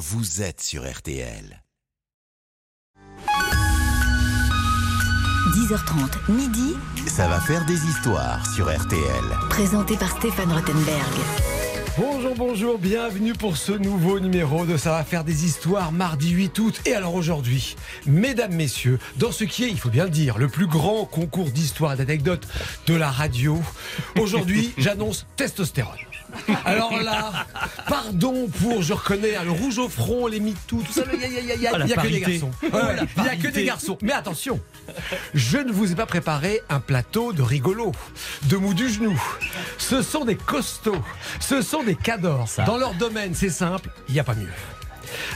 [0.00, 1.62] vous êtes sur RTL.
[5.54, 6.74] 10h30, midi,
[7.06, 9.24] Ça va faire des histoires sur RTL.
[9.50, 11.12] présenté par Stéphane Rottenberg.
[11.98, 16.58] Bonjour, bonjour, bienvenue pour ce nouveau numéro de Ça va faire des histoires mardi 8
[16.60, 16.80] août.
[16.86, 17.76] Et alors aujourd'hui,
[18.06, 21.50] mesdames, messieurs, dans ce qui est, il faut bien le dire, le plus grand concours
[21.50, 22.48] d'histoire et d'anecdotes
[22.86, 23.60] de la radio,
[24.18, 25.98] aujourd'hui, j'annonce testostérone.
[26.64, 27.46] Alors là,
[27.88, 31.24] pardon pour, je reconnais, hein, le rouge au front, les MeToo, tout ça, il n'y
[31.24, 32.50] a, y a- il y a- la il y a que des garçons.
[32.62, 33.98] Oh, Ouais, Il n'y a que des garçons.
[34.02, 34.60] Mais attention,
[35.34, 37.92] je ne vous ai pas préparé un plateau de rigolo,
[38.44, 39.20] de mou du genou.
[39.78, 41.02] Ce sont des costauds,
[41.40, 42.48] ce sont des cadors.
[42.48, 42.64] Ça.
[42.64, 44.48] Dans leur domaine, c'est simple, il n'y a pas mieux.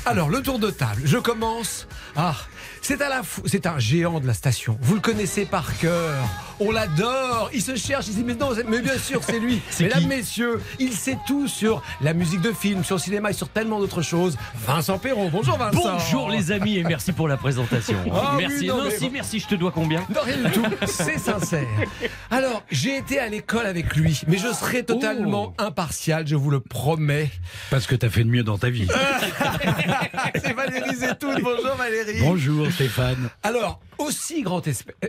[0.06, 1.87] Alors, le tour de table, je commence.
[2.16, 2.37] Ah,
[2.84, 4.77] c'est à la c'est un géant de la station.
[4.83, 6.23] Vous le connaissez par cœur.
[6.61, 7.51] On l'adore.
[7.55, 8.07] Il se cherche.
[8.09, 9.62] Il dit mais non, mais bien sûr c'est lui.
[9.70, 13.33] C'est Mesdames, messieurs, il sait tout sur la musique de film, sur le cinéma et
[13.33, 14.37] sur tellement d'autres choses.
[14.66, 15.30] Vincent Perron.
[15.30, 15.80] Bonjour Vincent.
[15.83, 17.97] Bonjour les amis et merci pour la présentation.
[18.15, 18.66] Oui, merci.
[18.66, 19.10] non, non, mais si, bon.
[19.13, 20.63] merci, je te dois combien Non, rien du tout.
[20.87, 21.66] C'est sincère.
[22.30, 26.60] Alors, j'ai été à l'école avec lui, mais je serai totalement impartial, je vous le
[26.60, 27.30] promets.
[27.71, 28.87] Parce que t'as fait de mieux dans ta vie.
[30.37, 31.41] C'est Valérie Zetoun.
[31.43, 32.21] Bonjour Valérie.
[32.21, 33.30] Bonjour Stéphane.
[33.44, 34.62] Alors, aussi grand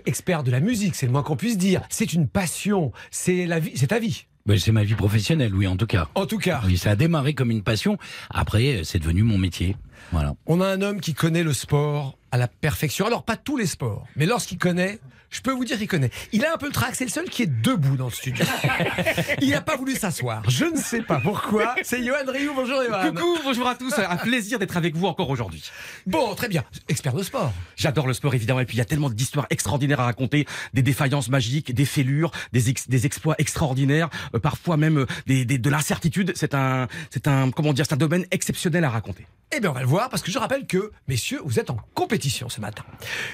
[0.06, 1.82] expert de la musique, c'est le moins qu'on puisse dire.
[1.90, 2.92] C'est une passion.
[3.10, 4.28] C'est la vie, c'est ta vie.
[4.46, 6.08] Ben, c'est ma vie professionnelle, oui, en tout cas.
[6.14, 7.98] En tout cas, Oui, ça a démarré comme une passion.
[8.30, 9.76] Après, c'est devenu mon métier.
[10.12, 10.36] Voilà.
[10.46, 13.08] on a un homme qui connaît le sport à la perfection.
[13.08, 15.00] Alors, pas tous les sports, mais lorsqu'il connaît,
[15.36, 16.12] je peux vous dire qu'il connaît.
[16.32, 18.46] Il a un peu le trac, c'est le seul qui est debout dans le studio.
[19.42, 20.50] Il n'a pas voulu s'asseoir.
[20.50, 21.76] Je ne sais pas pourquoi.
[21.84, 22.54] C'est Johan Rioux.
[22.56, 23.12] Bonjour Johan.
[23.12, 25.64] Coucou, bonjour à tous, un plaisir d'être avec vous encore aujourd'hui.
[26.06, 26.64] Bon, très bien.
[26.88, 27.52] Expert de sport.
[27.76, 30.82] J'adore le sport évidemment et puis il y a tellement d'histoires extraordinaires à raconter, des
[30.82, 35.58] défaillances magiques, des fêlures, des, ex- des exploits extraordinaires, euh, parfois même euh, des, des-
[35.58, 36.32] de l'incertitude.
[36.36, 39.26] C'est un, c'est un, comment dire, c'est un domaine exceptionnel à raconter.
[39.56, 41.78] Eh bien, on va le voir parce que je rappelle que, messieurs, vous êtes en
[41.94, 42.84] compétition ce matin.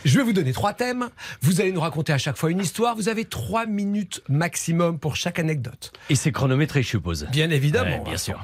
[0.06, 1.10] Je vais vous donner trois thèmes.
[1.42, 2.96] Vous allez nous raconter à chaque fois une histoire.
[2.96, 5.92] Vous avez trois minutes maximum pour chaque anecdote.
[6.10, 7.28] Et c'est chronométré, je suppose.
[7.32, 7.98] Bien évidemment.
[7.98, 8.40] Ouais, bien sûr.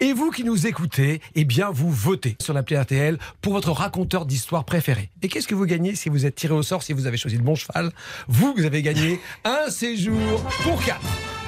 [0.00, 4.26] Et vous qui nous écoutez, eh bien, vous votez sur l'appli RTL pour votre raconteur
[4.26, 5.10] d'histoire préféré.
[5.22, 7.36] Et qu'est-ce que vous gagnez si vous êtes tiré au sort, si vous avez choisi
[7.36, 7.92] le bon cheval?
[8.26, 11.00] Vous, vous avez gagné un séjour pour quatre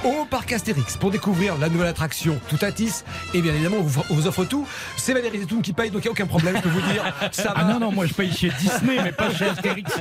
[0.04, 3.04] au parc Astérix pour découvrir la nouvelle attraction Toutatis.
[3.34, 4.66] Et bien évidemment, on vous, on vous offre tout.
[4.96, 7.14] C'est Valérie Zetoun qui paye, donc il n'y a aucun problème, je peux vous dire.
[7.32, 7.54] Ça va.
[7.56, 9.92] Ah non, non, moi je paye chez Disney, mais pas chez Astérix.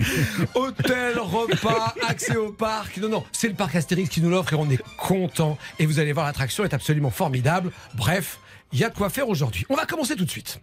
[0.54, 2.98] Hôtel, repas, accès au parc.
[2.98, 5.56] Non, non, c'est le parc Astérix qui nous l'offre et on est content.
[5.78, 7.70] Et vous allez voir, l'attraction est absolument formidable.
[7.94, 8.38] Bref,
[8.72, 9.64] il y a de quoi faire aujourd'hui.
[9.68, 10.60] On va commencer tout de suite.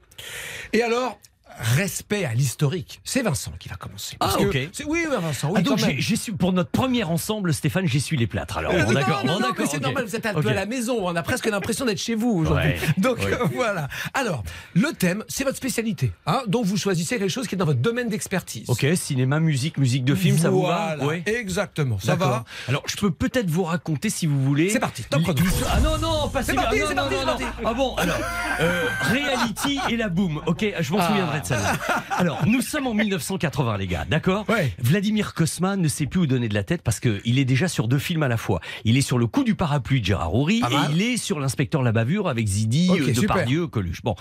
[0.74, 1.20] Et alors,
[1.60, 3.02] respect à l'historique.
[3.04, 4.18] C'est Vincent qui va commencer.
[4.20, 4.70] Ah, que ok.
[4.74, 8.28] c'est- Oui, Vincent, oui, Ah, donc j'ai- su pour notre premier ensemble, Stéphane, j'essuie les
[8.28, 8.58] plâtres.
[8.58, 11.16] Alors, bon, d'accord, non, non, c'est normal, vous êtes un peu à la maison, on
[11.16, 12.70] a presque l'impression d'être chez vous aujourd'hui.
[12.70, 13.34] Ouais, Donc ouais.
[13.34, 13.88] euh, voilà.
[14.14, 16.12] Alors, le thème, c'est votre spécialité.
[16.26, 18.70] Hein, donc vous choisissez quelque chose qui est dans votre domaine d'expertise.
[18.70, 22.96] Ok, cinéma, musique, musique de film, ça vous va Voilà, Exactement, ça va Alors, je
[22.98, 24.70] peux peut-être vous raconter, si vous voulez.
[24.70, 25.42] C'est parti, top chrono.
[25.70, 27.50] Ah non, non, pas C'est parti, ah, non, c'est non, parti, non, c'est non.
[27.52, 27.66] parti.
[27.66, 28.18] Ah bon, alors,
[28.62, 30.42] euh, Reality et la boom.
[30.46, 31.08] Ok, je m'en Ah.
[31.08, 31.42] souviendrai
[32.12, 34.46] Alors, nous sommes en 1980, les gars, d'accord?
[34.50, 34.74] Ouais.
[34.80, 37.88] Vladimir Kosma ne sait plus où donner de la tête parce qu'il est déjà sur
[37.88, 38.60] deux films à la fois.
[38.84, 40.92] Il est sur le coup du parapluie de Gérard Houry Pas et mal.
[40.94, 43.14] il est sur l'inspecteur La Bavure avec Zidi, Ok, euh.
[43.14, 44.02] Depardieu, Coluche.
[44.04, 44.16] Bon,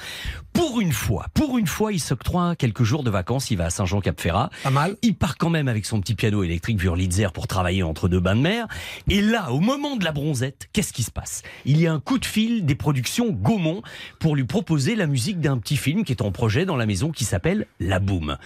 [0.53, 3.51] pour une fois, pour une fois, il s'octroie quelques jours de vacances.
[3.51, 4.51] Il va à Saint-Jean-Cap-Ferrat.
[4.62, 4.97] Pas mal.
[5.03, 8.37] Il part quand même avec son petit piano électrique Wurlitzer pour travailler entre deux bains
[8.37, 8.67] de mer.
[9.09, 11.43] Et là, au moment de la bronzette, qu'est-ce qui se passe?
[11.65, 13.83] Il y a un coup de fil des productions Gaumont
[14.19, 17.11] pour lui proposer la musique d'un petit film qui est en projet dans la maison
[17.14, 18.36] qui s'appelle La Boom.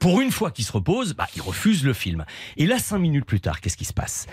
[0.00, 2.24] Pour une fois qu'il se repose, bah, il refuse le film.
[2.56, 4.26] Et là, cinq minutes plus tard, qu'est-ce qui se passe?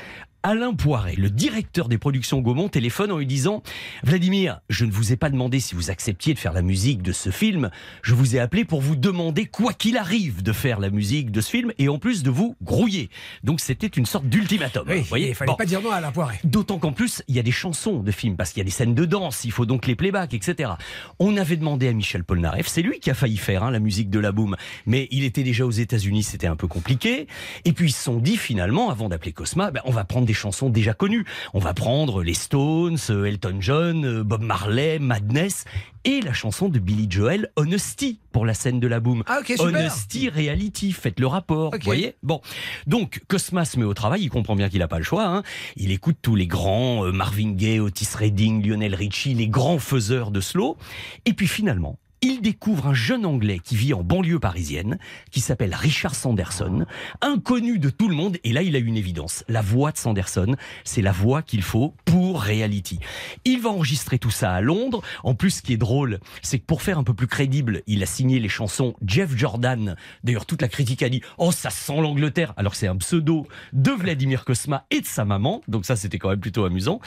[0.47, 3.63] Alain Poiret, le directeur des productions Gaumont, téléphone en lui disant
[4.03, 7.13] Vladimir, je ne vous ai pas demandé si vous acceptiez de faire la musique de
[7.13, 7.71] ce film.
[8.03, 11.41] Je vous ai appelé pour vous demander, quoi qu'il arrive, de faire la musique de
[11.41, 13.09] ce film et en plus de vous grouiller.
[13.43, 14.85] Donc c'était une sorte d'ultimatum.
[14.87, 15.29] Oui, vous voyez?
[15.29, 15.55] il fallait Bon.
[15.55, 16.37] pas dire non à la poirée.
[16.43, 18.69] D'autant qu'en plus, il y a des chansons de films, parce qu'il y a des
[18.69, 20.73] scènes de danse, il faut donc les playbacks, etc.
[21.17, 24.11] On avait demandé à Michel Polnareff, c'est lui qui a failli faire hein, la musique
[24.11, 24.55] de la boom,
[24.85, 27.25] mais il était déjà aux États-Unis, c'était un peu compliqué.
[27.65, 30.34] Et puis ils se sont dit finalement, avant d'appeler Cosma, ben, on va prendre des
[30.35, 31.25] chansons déjà connues.
[31.55, 35.65] On va prendre les Stones, euh, Elton John, euh, Bob Marley, Madness,
[36.03, 39.23] et la chanson de Billy Joel, Honesty, pour la scène de la boom.
[39.25, 39.65] Ah, super.
[39.65, 42.41] Honesty Reality, faites le rapport, vous voyez Bon,
[42.85, 45.25] donc Cosma se met au travail, il comprend bien qu'il n'a pas le choix.
[45.25, 45.41] hein.
[45.77, 50.29] Il écoute tous les grands, euh, Marvin Gaye, Otis Redding, Lionel Richie, les grands faiseurs
[50.29, 50.77] de slow.
[51.25, 54.97] Et puis finalement, il découvre un jeune Anglais qui vit en banlieue parisienne,
[55.29, 56.87] qui s'appelle Richard Sanderson,
[57.21, 59.43] inconnu de tout le monde, et là il a une évidence.
[59.47, 62.99] La voix de Sanderson, c'est la voix qu'il faut pour Reality.
[63.45, 65.03] Il va enregistrer tout ça à Londres.
[65.23, 68.01] En plus, ce qui est drôle, c'est que pour faire un peu plus crédible, il
[68.01, 69.95] a signé les chansons Jeff Jordan.
[70.23, 73.91] D'ailleurs, toute la critique a dit «Oh, ça sent l'Angleterre!» Alors c'est un pseudo de
[73.91, 75.61] Vladimir Kosma et de sa maman.
[75.67, 76.99] Donc ça, c'était quand même plutôt amusant.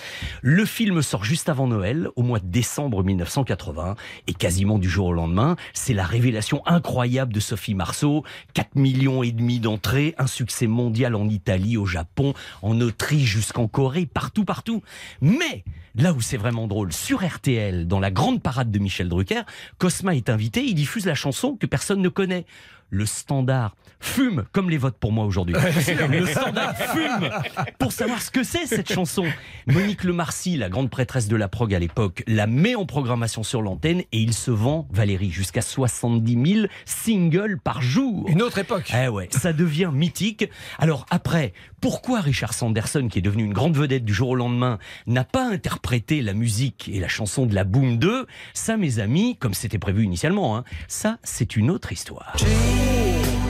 [0.42, 3.96] Le film sort juste avant Noël, au mois de décembre 1980,
[4.28, 8.24] et quasiment du jour lendemain, c'est la révélation incroyable de Sophie Marceau.
[8.54, 13.68] 4 millions et demi d'entrées, un succès mondial en Italie, au Japon, en Autriche, jusqu'en
[13.68, 14.82] Corée, partout, partout.
[15.20, 15.64] Mais
[15.94, 19.42] là où c'est vraiment drôle, sur RTL, dans la grande parade de Michel Drucker,
[19.78, 22.46] Cosma est invité, il diffuse la chanson que personne ne connaît
[22.90, 25.54] le standard fume comme les votes pour moi aujourd'hui.
[25.54, 27.30] le standard fume
[27.78, 29.24] pour savoir ce que c'est cette chanson.
[29.66, 33.62] Monique Lemarcy, la grande prêtresse de la prog à l'époque, la met en programmation sur
[33.62, 38.26] l'antenne et il se vend, Valérie, jusqu'à 70 000 singles par jour.
[38.28, 38.92] Une autre époque.
[38.94, 40.48] Eh ouais, ça devient mythique.
[40.78, 44.78] Alors après, pourquoi Richard Sanderson, qui est devenu une grande vedette du jour au lendemain,
[45.06, 49.36] n'a pas interprété la musique et la chanson de la Boom 2 Ça, mes amis,
[49.38, 52.34] comme c'était prévu initialement, hein, ça, c'est une autre histoire.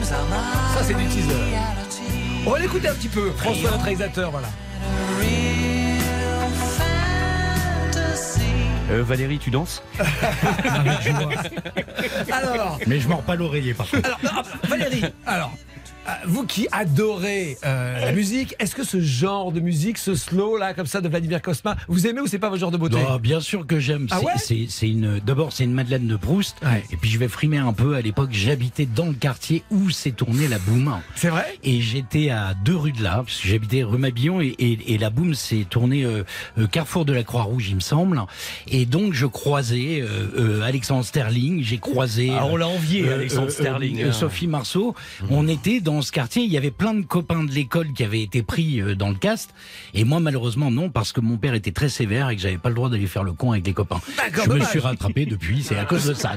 [0.09, 1.33] Ça, c'est du teaser.
[2.47, 3.29] On va l'écouter un petit peu.
[3.31, 4.47] François, notre réalisateur, voilà.
[8.91, 9.83] Euh, Valérie, tu danses
[12.31, 14.07] Alors, Mais je mords pas l'oreiller par contre.
[14.07, 15.51] alors, non, Valérie, alors,
[16.25, 20.73] vous qui adorez euh, la musique, est-ce que ce genre de musique, ce slow là,
[20.73, 22.97] comme ça, de Vladimir Kosma, vous aimez ou c'est pas votre genre de beauté?
[23.01, 24.07] Non, bien sûr que j'aime.
[24.11, 24.33] Ah ouais?
[24.37, 25.19] c'est une.
[25.19, 26.57] D'abord, c'est une Madeleine de Proust.
[26.63, 26.83] Ouais.
[26.91, 27.95] Et puis je vais frimer un peu.
[27.95, 30.99] À l'époque, j'habitais dans le quartier où s'est tournée la boum.
[31.15, 31.57] C'est vrai?
[31.63, 34.97] Et j'étais à deux rues de là, parce que j'habitais rue Mabillon et, et, et
[34.97, 36.23] la boum s'est tournée euh,
[36.57, 38.21] euh, carrefour de la Croix-Rouge, il me semble.
[38.67, 42.31] Et donc je croisais euh, euh, Alexandre Sterling, j'ai croisé.
[42.31, 44.03] Ah, on l'a envié, euh, Alexandre euh, Sterling.
[44.03, 44.11] euh.
[44.11, 44.95] Sophie Marceau.
[45.29, 48.21] On était dans ce quartier, il y avait plein de copains de l'école qui avaient
[48.21, 49.53] été pris euh, dans le cast.
[49.93, 52.69] Et moi, malheureusement, non, parce que mon père était très sévère et que j'avais pas
[52.69, 54.01] le droit d'aller faire le con avec les copains.
[54.45, 56.33] Je me suis rattrapé depuis, c'est à cause de ça.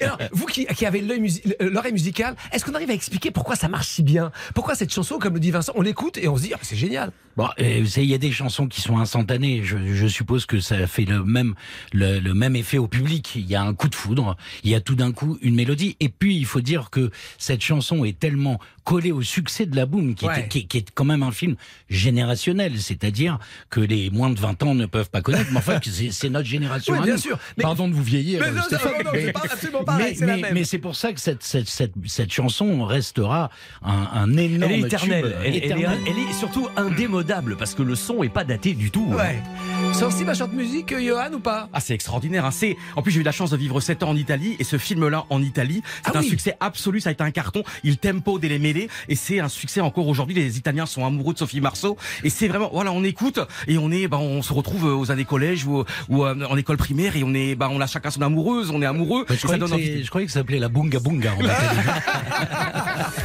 [0.00, 3.68] Alors, vous qui, qui avez musi- l'oreille musicale, est-ce qu'on arrive à expliquer pourquoi ça
[3.68, 4.32] marche si bien?
[4.54, 6.76] Pourquoi cette chanson, comme le dit Vincent, on l'écoute et on se dit, ah, c'est
[6.76, 9.62] génial Bon, vous savez, il y a des chansons qui sont instantanées.
[9.62, 11.54] Je, je suppose que ça fait le même
[11.92, 13.32] le, le même effet au public.
[13.36, 15.96] Il y a un coup de foudre, il y a tout d'un coup une mélodie.
[16.00, 19.86] Et puis, il faut dire que cette chanson est tellement collée au succès de la
[19.86, 20.40] Boom, qui, Ouais.
[20.40, 21.54] était- qui, qui est quand même un film
[21.88, 23.38] générationnel, c'est-à-dire
[23.70, 25.50] que les moins de 20 ans ne peuvent pas connaître.
[25.52, 25.78] Mais enfin,
[26.10, 26.94] c'est notre génération.
[26.98, 27.38] Oui, bien sûr.
[27.56, 30.16] Mais- Pardon de vous vieillir, Mais non, non, non, non, mais- c'est pas absolument pareil,
[30.52, 33.50] mais- c'est pour ça que cette, cette, cette, cette chanson restera
[33.82, 35.22] un, un énorme Elle est éternelle.
[35.24, 37.19] tube, Elle, elle est, elle est surtout indémodable
[37.58, 39.08] parce que le son est pas daté du tout.
[39.12, 39.16] hein.
[39.16, 39.42] Ouais.
[39.92, 42.44] Sensible à chante musique, euh, Johan, ou pas Ah, c'est extraordinaire.
[42.44, 42.50] Hein.
[42.50, 44.78] C'est en plus j'ai eu la chance de vivre 7 ans en Italie et ce
[44.78, 46.28] film-là en Italie, c'est Ah un oui.
[46.28, 47.00] succès absolu.
[47.00, 47.62] Ça a été un carton.
[47.84, 50.34] Il tempo dès les mêlées et c'est un succès encore aujourd'hui.
[50.34, 53.90] Les Italiens sont amoureux de Sophie Marceau et c'est vraiment voilà, on écoute et on
[53.90, 57.24] est, bah, on se retrouve aux années collège ou, ou euh, en école primaire et
[57.24, 59.24] on est, bah, on a chacun son amoureuse, on est amoureux.
[59.28, 60.04] Je croyais, donne que c'est- envie.
[60.04, 61.32] je croyais que ça s'appelait la Bunga Bunga.
[61.32, 61.40] en.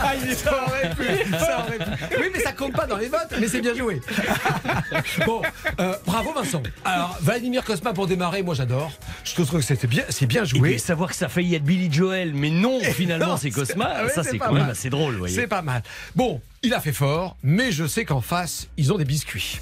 [0.08, 2.16] Ah, ça aurait pu, ça aurait pu.
[2.20, 3.85] Oui, mais ça compte pas dans les votes, mais c'est bien joué.
[5.26, 5.42] bon,
[5.80, 6.64] euh, bravo Vincent.
[6.84, 8.92] Alors, Vladimir Kosma pour démarrer, moi j'adore.
[9.24, 10.72] Je trouve que c'était bien, c'est bien Et joué.
[10.72, 14.04] puis, savoir que ça a failli être Billy Joel, mais non, finalement c'est Cosma, ah
[14.06, 14.72] ouais, ça c'est quand même mal.
[14.72, 15.36] assez drôle, vous voyez.
[15.36, 15.84] C'est pas mal.
[16.16, 19.60] Bon, il a fait fort, mais je sais qu'en face, ils ont des biscuits.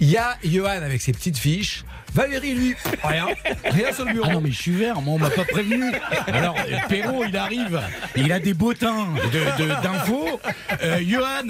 [0.00, 1.84] Il y a Johan avec ses petites fiches.
[2.14, 3.26] Valérie, lui, rien.
[3.64, 4.26] Rien sur le bureau.
[4.30, 5.82] Ah non, mais je suis vert, moi on m'a pas prévenu.
[6.28, 6.54] Alors,
[6.88, 7.80] Perrault, il arrive,
[8.16, 10.40] il a des bottins de- de- d'infos.
[10.82, 11.48] Euh, Johan,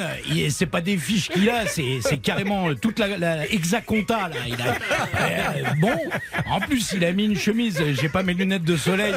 [0.50, 4.36] c'est pas des fiches qu'il a, c'est c'est carrément euh, toute la, la hexaconta, là.
[4.46, 4.74] Il a,
[5.20, 5.92] euh, bon,
[6.48, 9.14] en plus, il a mis une chemise, j'ai pas mes lunettes de soleil.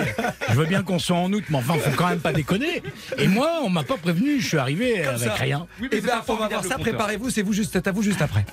[0.49, 2.83] Je veux bien qu'on soit en août, mais enfin, faut quand même pas déconner.
[3.17, 5.33] Et moi, on m'a pas prévenu, je suis arrivé avec ça.
[5.35, 5.65] rien.
[5.81, 6.77] Oui, mais Et bien, on va voir ça.
[6.77, 8.45] Préparez-vous, c'est vous juste, c'est à vous juste après.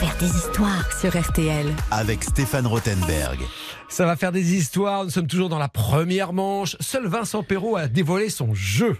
[0.00, 1.66] Ça va faire des histoires sur RTL.
[1.90, 3.38] Avec Stéphane Rothenberg.
[3.90, 5.04] Ça va faire des histoires.
[5.04, 6.74] Nous sommes toujours dans la première manche.
[6.80, 8.96] Seul Vincent Perrault a dévoilé son jeu.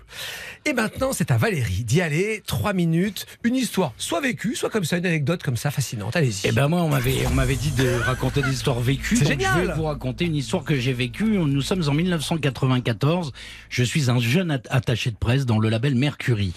[0.67, 2.43] Et maintenant, c'est à Valérie d'y aller.
[2.47, 3.26] Trois minutes.
[3.45, 6.14] Une histoire, soit vécue, soit comme ça, une anecdote comme ça fascinante.
[6.14, 6.43] Allez-y.
[6.45, 9.17] Eh ben moi, on m'avait, on m'avait dit de raconter des histoires vécues.
[9.17, 9.55] C'est génial.
[9.62, 11.25] Je vais vous raconter une histoire que j'ai vécue.
[11.38, 13.33] Nous sommes en 1994.
[13.71, 16.52] Je suis un jeune at- attaché de presse dans le label Mercury.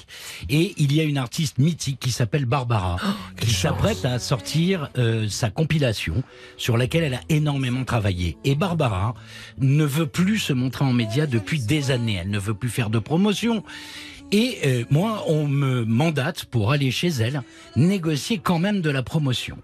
[0.50, 2.98] Et il y a une artiste mythique qui s'appelle Barbara,
[3.40, 6.24] qui s'apprête à sortir euh, sa compilation
[6.58, 8.38] sur laquelle elle a énormément travaillé.
[8.44, 9.14] Et Barbara
[9.60, 12.20] ne veut plus se montrer en médias depuis des années.
[12.22, 13.64] Elle ne veut plus faire de promotion.
[14.34, 17.44] Et euh, moi, on me mandate pour aller chez elle
[17.76, 19.58] négocier quand même de la promotion.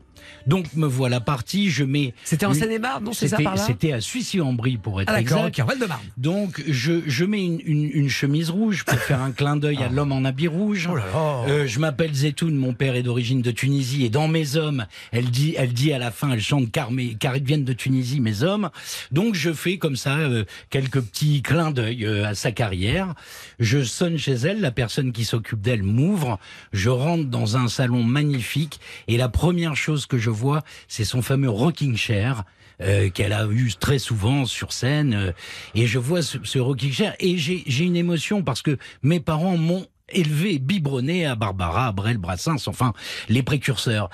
[0.49, 2.13] Donc me voilà parti, je mets...
[2.23, 5.21] C'était en Seine-et-Marne, non C'est ça C'était par là c'était à Suissy-en-Brie pour être Ah
[5.21, 5.59] exact.
[5.59, 6.01] ok, en Val-de-Marne.
[6.17, 9.89] Donc je, je mets une, une- une chemise rouge pour faire un clin d'œil à
[9.89, 10.87] l'homme en habit rouge.
[10.89, 10.91] Ah.
[10.93, 11.05] Oh là
[11.47, 11.53] là.
[11.53, 15.29] Euh, je m'appelle Zetoun, mon père est d'origine de Tunisie et dans mes hommes, elle
[15.29, 18.19] dit, elle dit à la fin, elle chante car, mes, car ils viennent de Tunisie,
[18.19, 18.69] mes hommes.
[19.11, 23.13] Donc je fais comme ça euh, quelques petits clins d'œil euh, à sa carrière.
[23.59, 26.39] Je sonne chez elle, la personne qui s'occupe d'elle m'ouvre.
[26.73, 30.38] Je rentre dans un salon magnifique et la première chose que je vois,
[30.87, 32.43] c'est son fameux rocking chair
[32.81, 35.13] euh, qu'elle a eu très souvent sur scène.
[35.13, 35.31] euh,
[35.75, 39.57] et je vois ce, ce rocking chair et j'ai une émotion parce que mes parents
[39.57, 42.93] m'ont élevé, biberonné à Barbara, à Brel, Brassens, enfin
[43.27, 44.09] les précurseurs.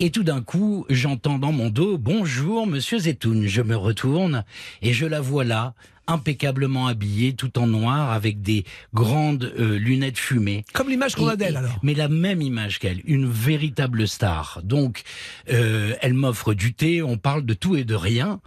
[0.00, 3.46] Et tout d'un coup, j'entends dans mon dos Bonjour, monsieur Zetoun.
[3.46, 4.44] Je me retourne
[4.82, 5.74] et je la vois là,
[6.06, 10.64] impeccablement habillée, tout en noir, avec des grandes euh, lunettes fumées.
[10.72, 11.78] Comme l'image qu'on a d'elle alors.
[11.82, 14.60] Mais la même image qu'elle, une véritable star.
[14.64, 15.02] Donc,
[15.50, 18.40] euh, elle m'offre du thé, on parle de tout et de rien.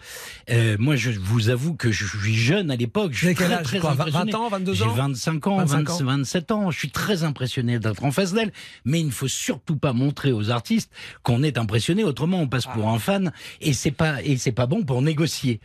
[0.50, 3.12] Euh, moi, je vous avoue que je suis jeune à l'époque.
[3.14, 4.32] Je suis très, âge, très quoi, vingt- impressionné.
[4.32, 6.06] 20 ans, 22 J'ai ans 25 ans, 25 20 ans.
[6.06, 6.72] 27 ans.
[6.72, 8.52] Je suis très impressionné d'être en face d'elle.
[8.86, 10.92] Mais il ne faut surtout pas montrer aux artistes
[11.24, 12.04] qu'on est impressionné.
[12.04, 12.94] Autrement, on passe pour Ah.
[12.94, 15.60] un fan et c'est pas et c'est pas bon pour négocier.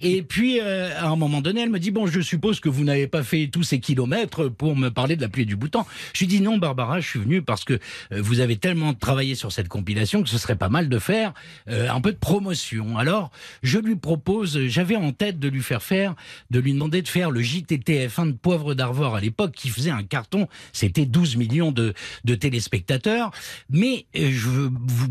[0.00, 2.84] Et puis, euh, à un moment donné, elle me dit bon, je suppose que vous
[2.84, 5.84] n'avez pas fait tous ces kilomètres pour me parler de la pluie du bouton.
[6.12, 7.78] Je lui dis non, Barbara, je suis venu parce que euh,
[8.20, 11.32] vous avez tellement travaillé sur cette compilation que ce serait pas mal de faire
[11.68, 12.98] euh, un peu de promotion.
[12.98, 13.30] Alors,
[13.62, 16.14] je lui propose, j'avais en tête de lui faire faire,
[16.50, 20.02] de lui demander de faire le JTTF1 de Poivre d'Arvor à l'époque qui faisait un
[20.02, 20.48] carton.
[20.72, 21.94] C'était 12 millions de,
[22.34, 23.30] téléspectateurs.
[23.70, 24.70] Mais euh,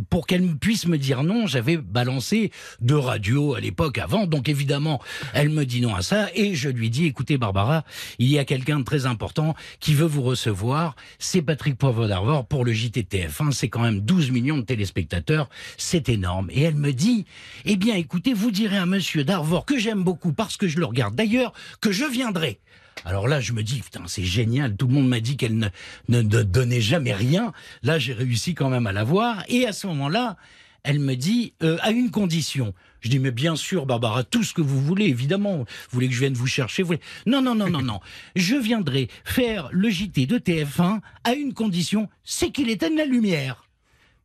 [0.10, 2.52] pour qu'elle puisse me dire non, j'avais balancé
[2.82, 4.28] deux radios à l'époque avant.
[4.28, 5.02] Donc évidemment,
[5.34, 6.13] elle me dit non à ça.
[6.36, 7.84] Et je lui dis, écoutez Barbara,
[8.20, 10.96] il y a quelqu'un de très important qui veut vous recevoir.
[11.20, 13.52] C'est Patrick Poivre d'Arvor pour le JTTF1.
[13.52, 15.50] C'est quand même 12 millions de téléspectateurs.
[15.78, 16.50] C'est énorme.
[16.52, 17.26] Et elle me dit,
[17.66, 20.86] eh bien écoutez, vous direz à monsieur d'Arvor que j'aime beaucoup parce que je le
[20.86, 22.60] regarde d'ailleurs, que je viendrai.
[23.06, 24.76] Alors là, je me dis, putain, c'est génial.
[24.76, 25.68] Tout le monde m'a dit qu'elle ne,
[26.10, 27.52] ne, ne donnait jamais rien.
[27.82, 29.44] Là, j'ai réussi quand même à la voir.
[29.48, 30.38] Et à ce moment-là,
[30.84, 32.74] elle me dit, euh, à une condition.
[33.04, 35.58] Je dis, mais bien sûr, Barbara, tout ce que vous voulez, évidemment.
[35.58, 37.02] Vous voulez que je vienne vous chercher vous voulez...
[37.26, 38.00] Non, non, non, non, non.
[38.36, 43.66] Je viendrai faire le JT de TF1 à une condition, c'est qu'il éteigne la lumière.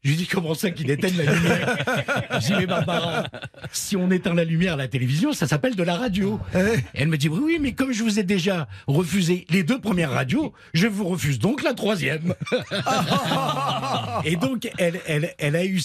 [0.04, 1.76] Je lui dis comment ça qu'il éteigne la lumière
[2.40, 3.26] Je dis mais Barbara,
[3.72, 6.38] si on éteint la lumière à la télévision, ça s'appelle de la radio.
[6.54, 9.80] Et elle me dit oui, oui, mais comme je vous ai déjà refusé les deux
[9.80, 12.34] premières radios, je vous refuse donc la troisième.
[14.24, 15.80] Et donc elle, elle, elle a eu,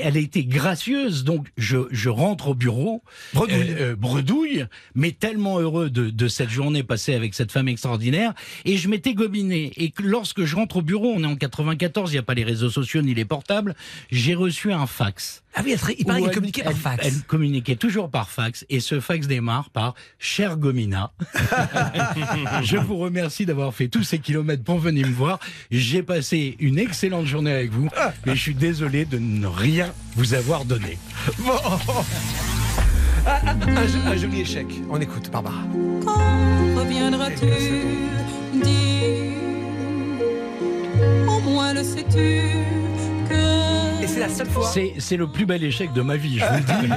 [0.00, 1.24] elle a été gracieuse.
[1.24, 3.02] Donc je, je rentre au bureau,
[3.32, 3.70] Bredouille.
[3.70, 8.34] euh, euh, bredouille, mais tellement heureux de, de cette journée passée avec cette femme extraordinaire.
[8.64, 9.72] Et je m'étais gominé.
[9.76, 12.34] Et que lorsque je rentre au bureau, on est en 94, il n'y a pas
[12.34, 13.61] les réseaux sociaux ni les portables,
[14.10, 15.42] j'ai reçu un fax.
[15.54, 17.06] Ah oui, il paraît qu'elle elle- communiquait par fax.
[17.06, 21.12] Elle communiquait toujours par fax et ce fax démarre par Cher Gomina.
[22.62, 25.38] je vous remercie d'avoir fait tous ces kilomètres pour venir me voir.
[25.70, 27.88] J'ai passé une excellente journée avec vous,
[28.26, 30.98] mais je suis désolé de ne rien vous avoir donné.
[31.38, 31.52] Bon.
[33.24, 34.66] Ah, ah, un, jo- un joli échec.
[34.90, 35.62] On écoute, Barbara.
[36.04, 37.46] Quand reviendras-tu
[38.64, 39.00] Dis,
[41.28, 42.40] au moins le sais-tu?
[44.02, 44.68] Et c'est la seule fois.
[44.98, 46.92] C'est, le plus bel échec de ma vie, je vous le dis.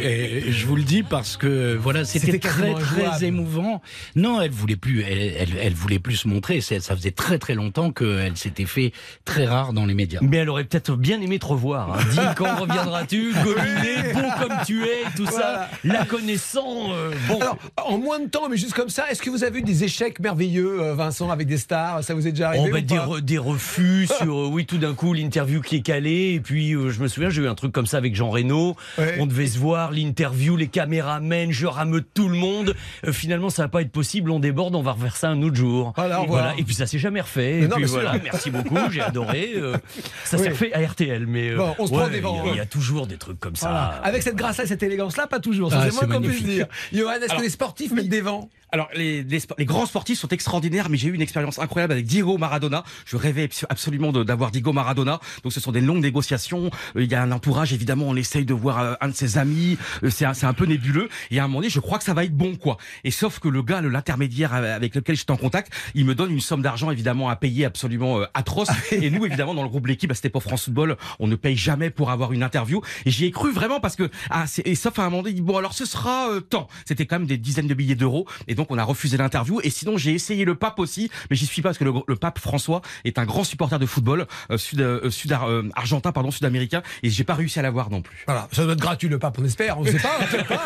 [0.06, 3.82] Et je vous le dis parce que voilà, c'était, très très émouvant.
[4.16, 6.60] Non, elle voulait plus, elle, elle, elle voulait plus se montrer.
[6.60, 8.92] C'est- ça faisait très très longtemps qu'elle s'était fait
[9.24, 10.20] très rare dans les médias.
[10.22, 11.92] Mais elle aurait peut-être bien aimé te revoir.
[11.94, 11.98] hein.
[12.12, 16.92] Dis quand reviendras-tu, gominé, beau comme tu es, tout ça, la connaissant.
[16.92, 19.58] euh, bon, Alors, en moins de temps, mais juste comme ça, est-ce que vous avez
[19.58, 22.02] eu des échecs merveilleux, euh, Vincent, avec des stars?
[22.04, 23.06] Ça vous est déjà arrivé Oh, bah, ou des, pas?
[23.06, 26.72] re- des refus sur euh, oui tout d'un coup l'interview qui est calée et puis
[26.74, 28.76] euh, je me souviens j'ai eu un truc comme ça avec Jean Reno.
[28.96, 29.16] Ouais.
[29.18, 32.74] on devait se voir l'interview les caméramens je rameute tout le monde.
[33.06, 35.56] Euh, finalement ça va pas être possible on déborde on va refaire ça un autre
[35.56, 35.92] jour.
[35.96, 36.54] Voilà, au revoir.
[36.56, 37.58] et puis ça s'est jamais refait.
[37.58, 38.14] Mais et non, puis voilà.
[38.22, 39.76] Merci beaucoup j'ai adoré euh,
[40.24, 40.44] ça Oui.
[40.44, 42.52] s'est refait à RTL mais euh, Bon, on se prend des vents, il y a-
[42.54, 43.98] il y, a toujours des trucs comme Voilà.
[44.00, 45.70] ça Avec cette grâce-là, cette élégance-là, pas toujours.
[45.74, 46.66] Ah, c'est moins qu'on puisse dire.
[46.92, 48.48] Johan, est-ce que les sportifs mettent des vents?
[48.70, 52.04] Alors, les, les les grands sportifs sont extraordinaires, mais j'ai eu une expérience incroyable avec
[52.06, 52.84] Diego Maradona.
[53.06, 55.20] Je rêvais abs- absolument d'avoir Diego Maradona.
[55.42, 56.70] Donc, ce sont des longues négociations.
[56.96, 59.38] Euh, Il y a un entourage, évidemment, on essaye de voir euh, un de ses
[59.38, 59.78] amis.
[60.04, 61.08] Euh, C'est un, peu nébuleux.
[61.30, 62.76] Et à un moment donné, je crois que ça va être bon, quoi.
[63.04, 66.40] Et sauf que le gars, l'intermédiaire avec lequel j'étais en contact, il me donne une
[66.40, 68.68] somme d'argent, évidemment, à payer absolument atroce.
[68.92, 71.56] Et nous, évidemment, dans le groupe L'équipe, bah, c'était pour France Football, on ne paye
[71.56, 72.82] jamais pour avoir une interview.
[73.06, 75.30] Et j'y ai cru vraiment parce que, ah, c'est- et sauf à un moment donné,
[75.30, 76.68] il dit, bon, alors ce sera euh, tant.
[76.84, 78.26] C'était quand même des dizaines de billets d'euros.
[78.48, 79.60] Et donc on a refusé l'interview.
[79.62, 82.16] Et sinon, j'ai essayé le pape aussi, mais j'y suis pas parce que le, le
[82.16, 86.30] pape François est un grand supporter de football euh, sud, euh, sud euh, argentin, pardon,
[86.30, 88.24] sud-américain, et j'ai pas réussi à l'avoir non plus.
[88.26, 90.60] Voilà, ça doit être gratuit le pape, on espère, on sait pas, on sait pas,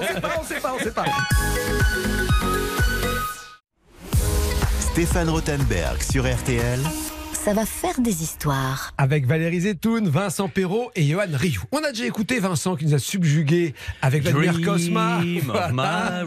[0.00, 1.04] on sait pas, on sait pas, on sait pas.
[4.80, 6.80] Stéphane Rothenberg sur RTL.
[7.44, 8.94] Ça va faire des histoires.
[8.96, 11.64] Avec Valérie Zetoun, Vincent Perrault et Johan Rioux.
[11.72, 15.20] On a déjà écouté Vincent qui nous a subjugués avec Vladimir Cosma.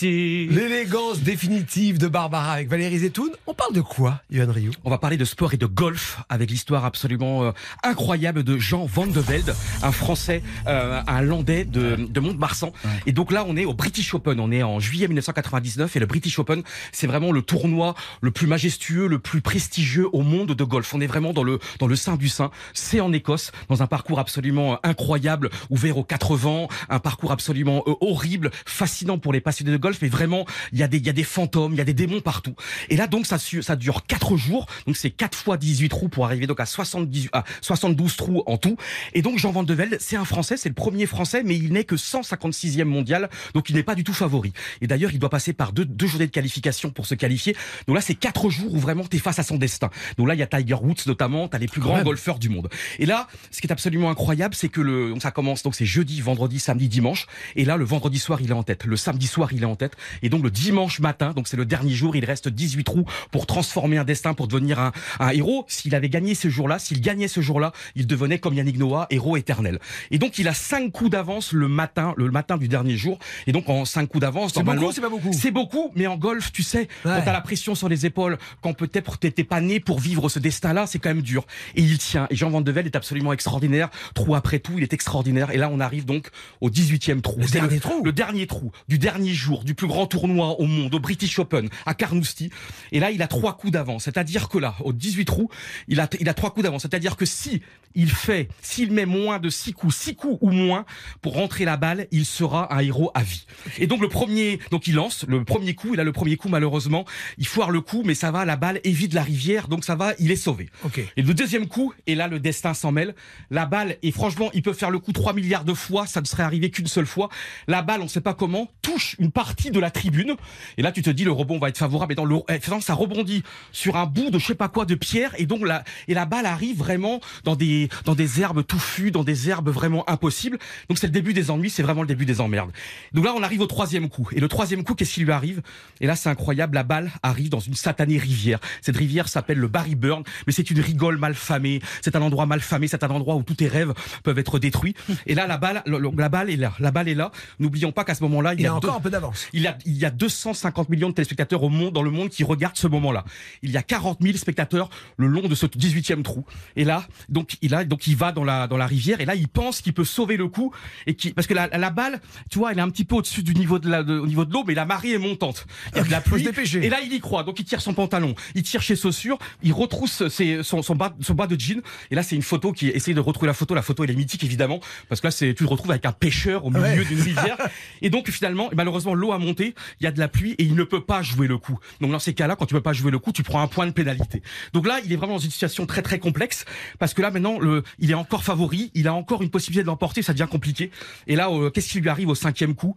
[0.00, 3.28] L'élégance définitive de Barbara avec Valérie Zetoun.
[3.46, 4.72] On parle de quoi, Johan Rioux?
[4.84, 7.50] On va parler de sport et de golf avec l'histoire absolument euh,
[7.84, 12.72] incroyable de Jean Van de Velde, un Français, euh, un Landais de, de Mont-de-Marsan.
[13.04, 14.40] Et donc là, on est au British Open.
[14.40, 18.46] On est en juillet 1999 et le British Open, c'est vraiment le tournoi le plus
[18.46, 20.92] majestueux, le plus prestigieux au monde de golf.
[20.94, 22.50] On est vraiment dans le dans le sein du sein.
[22.72, 27.32] C'est en Écosse, dans un parcours absolument euh, incroyable, ouvert aux quatre vents, un parcours
[27.32, 29.98] absolument euh, horrible, fascinant pour les passionnés de golf.
[30.02, 31.94] Mais vraiment, il y a des il y a des fantômes, il y a des
[31.94, 32.54] démons partout.
[32.88, 34.66] Et là donc ça ça dure quatre jours.
[34.86, 38.56] Donc c'est 4 fois 18 trous pour arriver donc à 78 à 72 trous en
[38.56, 38.76] tout.
[39.14, 41.72] Et donc Jean Van de Velde, c'est un Français, c'est le premier Français, mais il
[41.72, 44.52] n'est que 156e mondial, donc il n'est pas du tout favori.
[44.80, 47.56] Et d'ailleurs, il doit passer par deux, deux journées de qualification pour se qualifier.
[47.86, 49.90] Donc là, c'est quatre jours où vraiment t'es face à son destin.
[50.18, 52.68] Donc là, il y a Tiger Woods notamment, t'as les plus grands golfeurs du monde.
[52.98, 55.86] Et là, ce qui est absolument incroyable, c'est que le, donc ça commence, donc c'est
[55.86, 57.26] jeudi, vendredi, samedi, dimanche.
[57.54, 58.84] Et là, le vendredi soir, il est en tête.
[58.84, 59.92] Le samedi soir, il est en tête.
[60.22, 63.46] Et donc le dimanche matin, donc c'est le dernier jour, il reste 18 trous pour
[63.46, 65.64] transformer un destin, pour devenir un, un héros.
[65.68, 69.36] S'il avait gagné ce jour-là, s'il gagnait ce jour-là, il devenait comme Yannick Noah, héros
[69.36, 69.78] éternel.
[70.10, 73.18] Et donc il a cinq coups d'avance le matin, le matin du dernier jour.
[73.46, 76.16] Et donc en cinq coups d'avance, C'est beaucoup, c'est pas beaucoup c'est beaucoup, mais en
[76.16, 76.86] golf, tu sais, Ouais.
[77.04, 80.38] quand t'as la pression sur les épaules, quand peut-être t'étais pas né pour vivre ce
[80.38, 81.46] destin-là, c'est quand même dur.
[81.76, 82.26] Et il tient.
[82.28, 83.88] Et Jean Van de Velde est absolument extraordinaire.
[84.14, 85.50] Trou après tout, il est extraordinaire.
[85.52, 86.28] Et là, on arrive donc
[86.60, 87.40] au 18e trou.
[87.40, 88.02] Le dernier trou.
[88.04, 91.68] Le dernier trou du dernier jour du plus grand tournoi au monde, au British Open,
[91.86, 92.50] à Carnoustie.
[92.92, 94.04] Et là, il a trois coups d'avance.
[94.04, 95.48] C'est-à-dire que là, au 18 trous,
[95.88, 96.82] il a, il a trois coups d'avance.
[96.82, 97.62] C'est-à-dire que si
[97.94, 100.84] il fait, s'il met moins de six coups, six coups ou moins
[101.22, 103.46] pour rentrer la balle, il sera un héros à vie.
[103.78, 105.94] Et donc le premier, donc il lance le premier coup.
[105.94, 107.04] Il a le premier coup malheureusement,
[107.38, 110.14] il foire le coup, mais ça va, la balle évite la rivière, donc ça va,
[110.18, 110.68] il est sauvé.
[111.16, 113.14] Et le deuxième coup, et là le destin s'en mêle.
[113.50, 116.26] La balle, et franchement, il peut faire le coup 3 milliards de fois, ça ne
[116.26, 117.28] serait arrivé qu'une seule fois.
[117.66, 120.36] La balle, on ne sait pas comment, touche une partie de la tribune.
[120.76, 122.12] Et là, tu te dis, le rebond va être favorable.
[122.12, 124.94] Et dans le, eh, ça rebondit sur un bout de je sais pas quoi de
[124.94, 125.34] pierre.
[125.38, 129.24] Et donc la, et la balle arrive vraiment dans des, dans des herbes touffues, dans
[129.24, 130.58] des herbes vraiment impossibles.
[130.88, 132.70] Donc c'est le début des ennuis, c'est vraiment le début des emmerdes.
[133.12, 134.28] Donc là, on arrive au troisième coup.
[134.32, 135.62] Et le troisième coup, qu'est-ce qui lui arrive?
[136.00, 136.74] Et là, c'est incroyable.
[136.74, 138.60] La balle arrive dans une satanée rivière.
[138.80, 141.80] Cette rivière s'appelle le Barry Burn, mais c'est une rigole mal famée.
[142.02, 142.88] C'est un endroit mal famé.
[142.88, 144.94] C'est un endroit où tous tes rêves peuvent être détruits.
[145.26, 146.72] Et là, la balle, le- le- la balle est là.
[146.80, 147.30] La balle est là.
[147.58, 149.46] N'oublions pas qu'à ce moment-là, il Il y a a deux- encore un peu d'avance.
[149.52, 152.28] il y, a, il y a 250 millions de téléspectateurs au monde, dans le monde
[152.28, 153.24] qui regardent ce moment-là.
[153.62, 156.44] Il y a 40 000 spectateurs le long de ce 18e trou.
[156.76, 159.34] Et là, donc il a, donc il va dans la dans la rivière et là
[159.34, 160.72] il pense qu'il peut sauver le coup
[161.06, 163.42] et qui parce que la, la balle, tu vois, elle est un petit peu au-dessus
[163.42, 165.66] du niveau de la de- au niveau de l'eau, mais la marée est montante.
[165.92, 166.46] Il y a de la pluie.
[166.82, 167.42] Et là il y croit.
[167.44, 171.14] Donc il tire son pantalon, il tire chez chaussures, il retrousse ses, son son bas
[171.20, 171.80] son bas de jean.
[172.10, 173.74] Et là c'est une photo qui essaye de retrouver la photo.
[173.74, 176.12] La photo elle est mythique évidemment parce que là c'est tu te retrouves avec un
[176.12, 177.04] pêcheur au milieu Ouais.
[177.04, 177.56] d'une rivière.
[178.02, 180.74] Et donc finalement, malheureusement, l'eau a monté, il y a de la pluie et il
[180.74, 181.78] ne peut pas jouer le coup.
[182.00, 183.86] Donc dans ces cas-là, quand tu peux pas jouer le coup, tu prends un point
[183.86, 184.42] de pénalité.
[184.72, 186.64] Donc là, il est vraiment dans une situation très très complexe
[186.98, 189.86] parce que là maintenant, le, il est encore favori, il a encore une possibilité de
[189.86, 190.90] l'emporter, ça devient compliqué.
[191.26, 192.94] Et là, euh, qu'est-ce qui lui arrive au cinquième coup?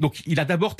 [0.00, 0.76] Donc il a d'abord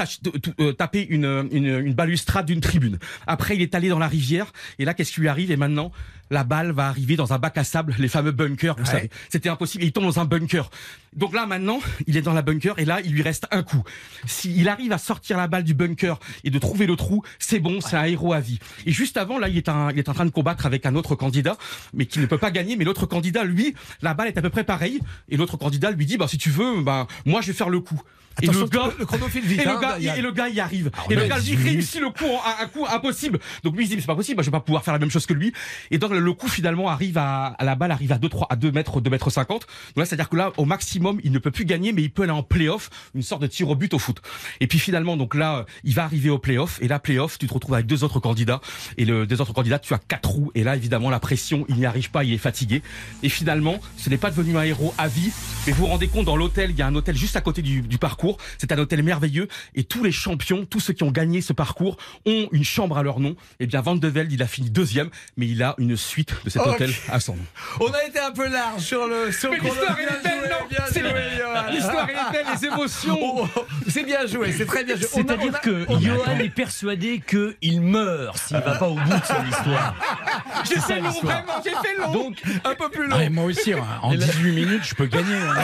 [0.60, 2.98] euh, tapé une balustrade d'une tribune.
[3.26, 5.50] Après il est allé dans la rivière et là qu'est-ce qui lui arrive?
[5.50, 5.92] Et maintenant
[6.30, 8.90] la balle va arriver dans un bac à sable, les fameux bunkers, vous Ouais.
[8.90, 9.10] savez.
[9.28, 9.84] C'était impossible.
[9.84, 10.70] Il tombe dans un bunker.
[11.14, 13.82] Donc là maintenant il est dans la bunker et là il lui reste un coup.
[14.26, 17.80] S'il arrive à sortir la balle du bunker et de trouver le trou, c'est bon,
[17.80, 18.58] c'est un héros à vie.
[18.84, 20.94] Et juste avant là il est, un, il est en train de combattre avec un
[20.94, 21.56] autre candidat,
[21.94, 22.76] mais qui ne peut pas gagner.
[22.76, 26.06] Mais l'autre candidat lui, la balle est à peu près pareille et l'autre candidat lui
[26.06, 28.00] dit bah si tu veux, bah moi je vais faire le coup.
[28.42, 29.62] Et le gars, le chrono file vite.
[29.62, 30.90] et, hein, le gars, il y a- et le gars y arrive.
[31.06, 31.58] on et le a gars minutes.
[31.64, 33.38] réussit le coup, un, un coup impossible.
[33.64, 35.10] Donc lui il dit mais c'est pas possible, je vais pas pouvoir faire la même
[35.10, 35.54] chose que lui.
[35.90, 38.56] Et donc le coup finalement arrive à, à la balle arrive à 2 3 à
[38.56, 39.60] 2 mètres 2 mètres 50.
[39.60, 42.02] Donc là c'est à dire que là au maximum il ne peut plus gagner mais
[42.02, 44.20] il peut aller en playoff, une sorte de tir au but au foot.
[44.60, 46.78] Et puis finalement donc là il va arriver au playoff.
[46.82, 48.60] Et là playoff tu te retrouves avec deux autres candidats.
[48.96, 50.50] Et le deux autres candidats tu as quatre roues.
[50.54, 52.82] Et là évidemment la pression il n'y arrive pas il est fatigué.
[53.22, 55.30] Et finalement ce n'est pas devenu un héros à vie.
[55.66, 57.62] Mais vous vous rendez compte dans l'hôtel il y a un hôtel juste à côté
[57.62, 58.38] du, du parcours.
[58.58, 59.48] C'est un hôtel merveilleux.
[59.74, 63.02] Et tous les champions tous ceux qui ont gagné ce parcours ont une chambre à
[63.02, 63.36] leur nom.
[63.60, 65.10] Et bien Van de Velde il a fini deuxième.
[65.36, 67.44] Mais il a une suite de cet hôtel à son nom
[67.80, 72.08] On a été un peu large sur le sur Mais l'histoire, est belle, non l'histoire
[72.08, 73.18] est après les émotions.
[73.20, 75.06] Oh, oh, c'est bien joué, c'est très bien joué.
[75.10, 79.94] C'est-à-dire que Johan est persuadé qu'il meurt s'il va pas au bout de son histoire.
[80.64, 81.44] J'ai fait long, l'histoire.
[81.44, 82.12] vraiment, j'ai fait long.
[82.12, 83.16] Donc, un peu plus long.
[83.18, 85.34] Ah, et moi aussi, hein, en 18 minutes, je peux gagner.
[85.34, 85.54] hein.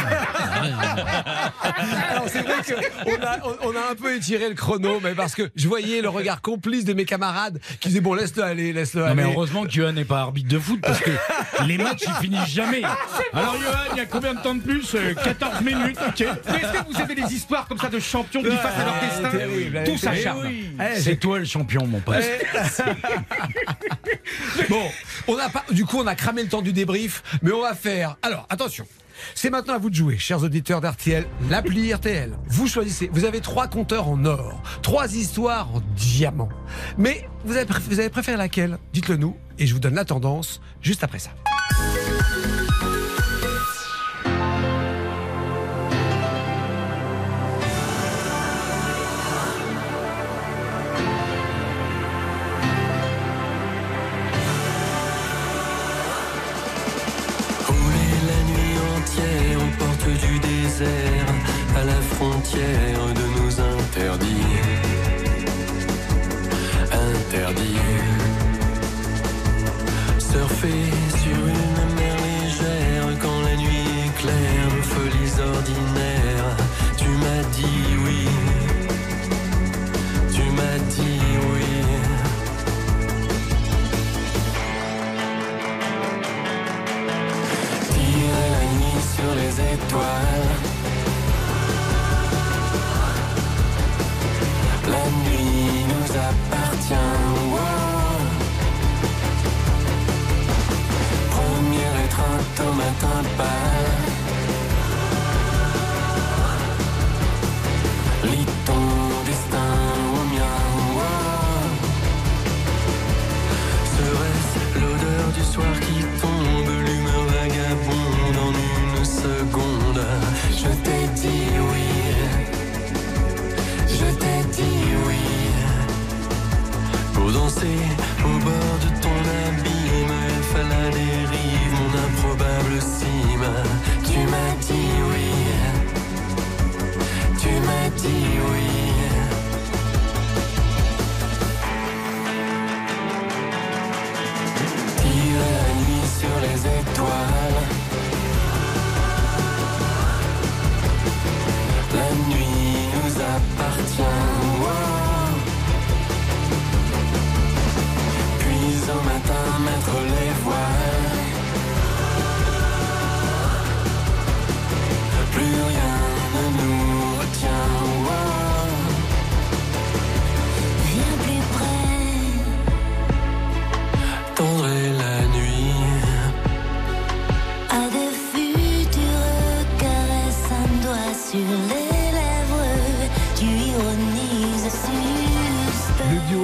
[2.10, 5.34] Alors c'est vrai qu'on a, on, on a un peu étiré le chrono, mais parce
[5.34, 9.06] que je voyais le regard complice de mes camarades qui disaient bon laisse-le aller, laisse-le
[9.06, 9.32] Non, mais aller.
[9.32, 11.10] heureusement que Johan n'est pas arbitre de foot parce que
[11.66, 12.82] les matchs ils finissent jamais.
[13.34, 16.20] Alors Johan, il y a combien de temps de plus Euh, 14 minutes, ok.
[16.22, 19.06] Est-ce que vous avez des histoires comme ça de champions qui face à leur Ah,
[19.06, 20.50] destin terrible, Tout eh, s'acharne.
[20.50, 22.16] Eh, C'est toi le champion, mon pote.
[24.68, 24.82] Bon,
[25.28, 27.74] on a pas, du coup, on a cramé le temps du débrief, mais on va
[27.74, 28.16] faire.
[28.22, 28.86] Alors, attention.
[29.34, 32.32] C'est maintenant à vous de jouer, chers auditeurs d'RTL, l'appli RTL.
[32.48, 33.10] Vous choisissez.
[33.12, 36.48] Vous avez trois compteurs en or, trois histoires en diamant.
[36.98, 38.78] Mais vous avez, vous avez préféré laquelle?
[38.92, 41.30] Dites-le nous et je vous donne la tendance juste après ça.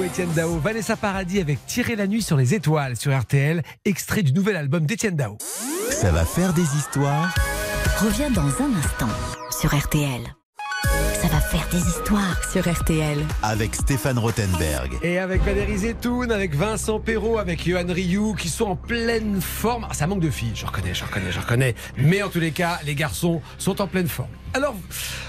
[0.03, 4.33] Étienne Dao, Vanessa Paradis avec Tirer la nuit sur les étoiles sur RTL, extrait du
[4.33, 5.37] nouvel album d'Étienne Dao.
[5.89, 7.33] Ça va faire des histoires.
[7.99, 9.09] Reviens dans un instant
[9.59, 10.21] sur RTL.
[11.21, 13.17] Ça va faire des histoires sur RTL.
[13.43, 14.97] Avec Stéphane Rothenberg.
[15.03, 19.85] Et avec Valérie Zetoun, avec Vincent Perrault, avec Johan Rioux, qui sont en pleine forme.
[19.89, 21.75] Ah, ça manque de filles, je reconnais, je reconnais, je reconnais.
[21.97, 24.29] Mais en tous les cas, les garçons sont en pleine forme.
[24.53, 24.75] Alors,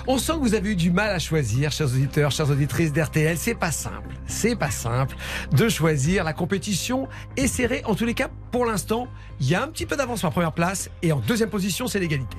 [0.07, 3.37] on sent que vous avez eu du mal à choisir, chers auditeurs, chères auditrices d'RTL.
[3.37, 5.17] C'est pas simple, c'est pas simple
[5.53, 6.25] de choisir.
[6.25, 7.07] La compétition
[7.37, 7.83] est serrée.
[7.85, 9.09] En tous les cas, pour l'instant,
[9.41, 10.89] il y a un petit peu d'avance sur la première place.
[11.03, 12.37] Et en deuxième position, c'est l'égalité.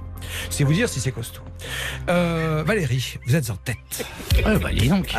[0.49, 1.41] C'est vous dire si c'est costaud.
[2.09, 4.05] Euh, Valérie, vous êtes en tête.
[4.45, 5.13] Ah, bah, dis donc.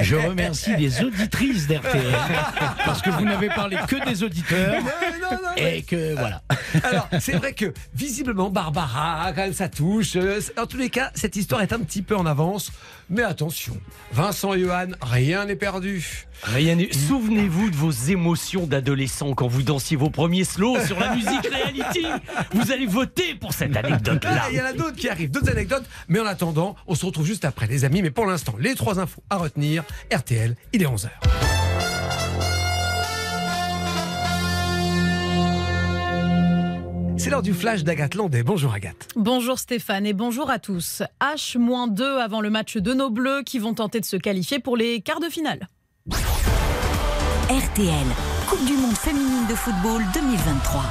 [0.00, 2.02] Je remercie les auditrices d'RTL
[2.84, 4.90] parce que vous n'avez parlé que des auditeurs Non,
[5.30, 6.42] non, non, et que voilà.
[6.84, 10.16] Alors, c'est vrai que visiblement, Barbara, quand même, ça touche.
[10.16, 12.70] Euh, En tous les cas, cette histoire est un petit peu en avance.
[13.14, 13.76] Mais attention,
[14.12, 16.26] Vincent et Johan, rien n'est perdu.
[16.44, 21.14] Rien n'est- Souvenez-vous de vos émotions d'adolescent quand vous dansiez vos premiers slows sur la
[21.14, 22.06] musique reality.
[22.52, 24.44] Vous allez voter pour cette anecdote-là.
[24.50, 25.84] Il y en a d'autres qui arrivent, d'autres anecdotes.
[26.08, 28.00] Mais en attendant, on se retrouve juste après, les amis.
[28.00, 29.84] Mais pour l'instant, les trois infos à retenir.
[30.10, 31.10] RTL, il est 11h.
[37.22, 38.42] C'est l'heure du flash d'Agathe Landais.
[38.42, 39.06] Bonjour Agathe.
[39.14, 41.04] Bonjour Stéphane et bonjour à tous.
[41.20, 45.00] H-2 avant le match de nos Bleus qui vont tenter de se qualifier pour les
[45.02, 45.68] quarts de finale.
[46.10, 48.06] RTL,
[48.48, 50.82] Coupe du Monde féminine de football 2023.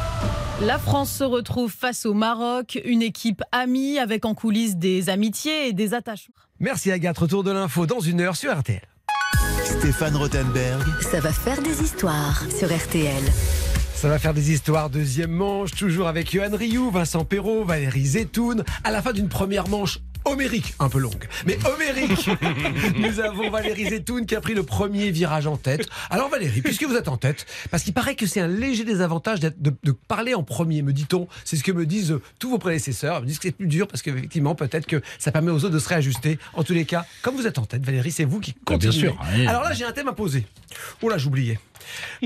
[0.62, 5.68] La France se retrouve face au Maroc, une équipe amie avec en coulisses des amitiés
[5.68, 6.36] et des attachements.
[6.62, 8.80] Merci Agathe, retour de l'info dans une heure sur RTL.
[9.66, 10.82] Stéphane Rothenberg.
[11.02, 13.22] Ça va faire des histoires sur RTL.
[14.02, 14.90] Ça va faire des histoires.
[14.90, 18.64] Deuxième manche, toujours avec Johan Rioux, Vincent Perrault, Valérie Zetoun.
[18.84, 22.30] À la fin d'une première manche homérique, un peu longue, mais homérique,
[23.00, 25.88] nous avons Valérie Zetoun qui a pris le premier virage en tête.
[26.12, 29.40] Alors Valérie, puisque vous êtes en tête, parce qu'il paraît que c'est un léger désavantage
[29.40, 31.28] de, de parler en premier, me dit-on.
[31.44, 33.18] C'est ce que me disent euh, tous vos prédécesseurs.
[33.20, 35.70] Ils me disent que c'est plus dur parce qu'effectivement, peut-être que ça permet aux autres
[35.74, 36.38] de se réajuster.
[36.54, 38.90] En tous les cas, comme vous êtes en tête, Valérie, c'est vous qui Ah, bien
[38.90, 39.08] continuez.
[39.10, 39.48] sûr, oui.
[39.48, 40.46] Alors là, j'ai un thème à poser.
[41.02, 41.60] Oh là, j'oubliais.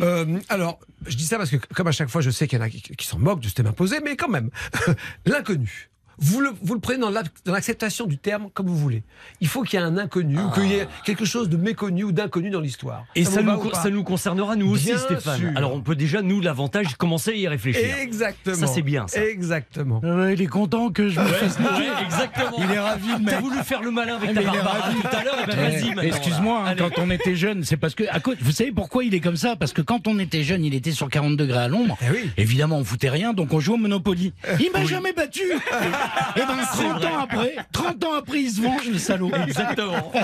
[0.01, 2.61] Euh, alors, je dis ça parce que, comme à chaque fois, je sais qu'il y
[2.61, 4.49] en a qui, s'en moquent de ce thème imposé, mais quand même,
[5.25, 5.89] l'inconnu.
[6.17, 9.03] Vous le, vous le prenez dans l'ac- dans l'acceptation du terme comme vous voulez.
[9.41, 12.03] Il faut qu'il y ait un inconnu, ou qu'il y ait quelque chose de méconnu
[12.03, 13.05] ou d'inconnu dans l'histoire.
[13.15, 15.37] Et ça, nous, ça concernera nous aussi, Stéphane.
[15.39, 15.49] sûr.
[15.55, 17.83] Alors on peut déjà, nous, l'avantage, commencer à y réfléchir.
[17.99, 18.55] Exactement.
[18.55, 19.23] Ça, c'est bien, ça.
[19.25, 20.01] Exactement.
[20.31, 22.57] il est content que je me fasse Ouais, exactement.
[22.57, 23.39] Il est ravi, le T'as mec.
[23.41, 25.87] voulu faire le malin avec Mais ta Barbara tout à l'heure, et ben Eh, vas-y
[25.89, 26.01] maintenant.
[26.03, 29.13] Excuse-moi, hein, quand on était jeune, c'est parce que, à cause, vous savez pourquoi il
[29.13, 29.55] est comme ça?
[29.55, 31.97] Parce que quand on était jeune, il était sur 40 degrés à l'ombre.
[32.01, 32.29] Eh oui.
[32.37, 34.33] Évidemment, on foutait rien, donc on jouait au Monopoly.
[34.59, 35.41] Il m'a jamais battu
[36.35, 39.31] Et ben, 30 ans après, 30 ans après, il se venge, le salaud.
[39.47, 40.11] Exactement.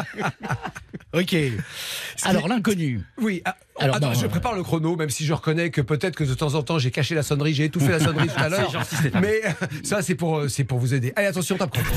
[1.14, 1.36] Ok.
[2.24, 3.02] Alors, l'inconnu.
[3.20, 3.42] Oui.
[3.44, 6.16] ah, Alors, attends, bon, je euh, prépare le chrono, même si je reconnais que peut-être
[6.16, 8.48] que de temps en temps j'ai caché la sonnerie, j'ai étouffé la sonnerie tout à
[8.48, 8.72] l'heure.
[9.22, 9.52] Mais euh,
[9.84, 11.12] ça, c'est pour, euh, c'est pour vous aider.
[11.18, 11.90] Allez, attention, top chrono.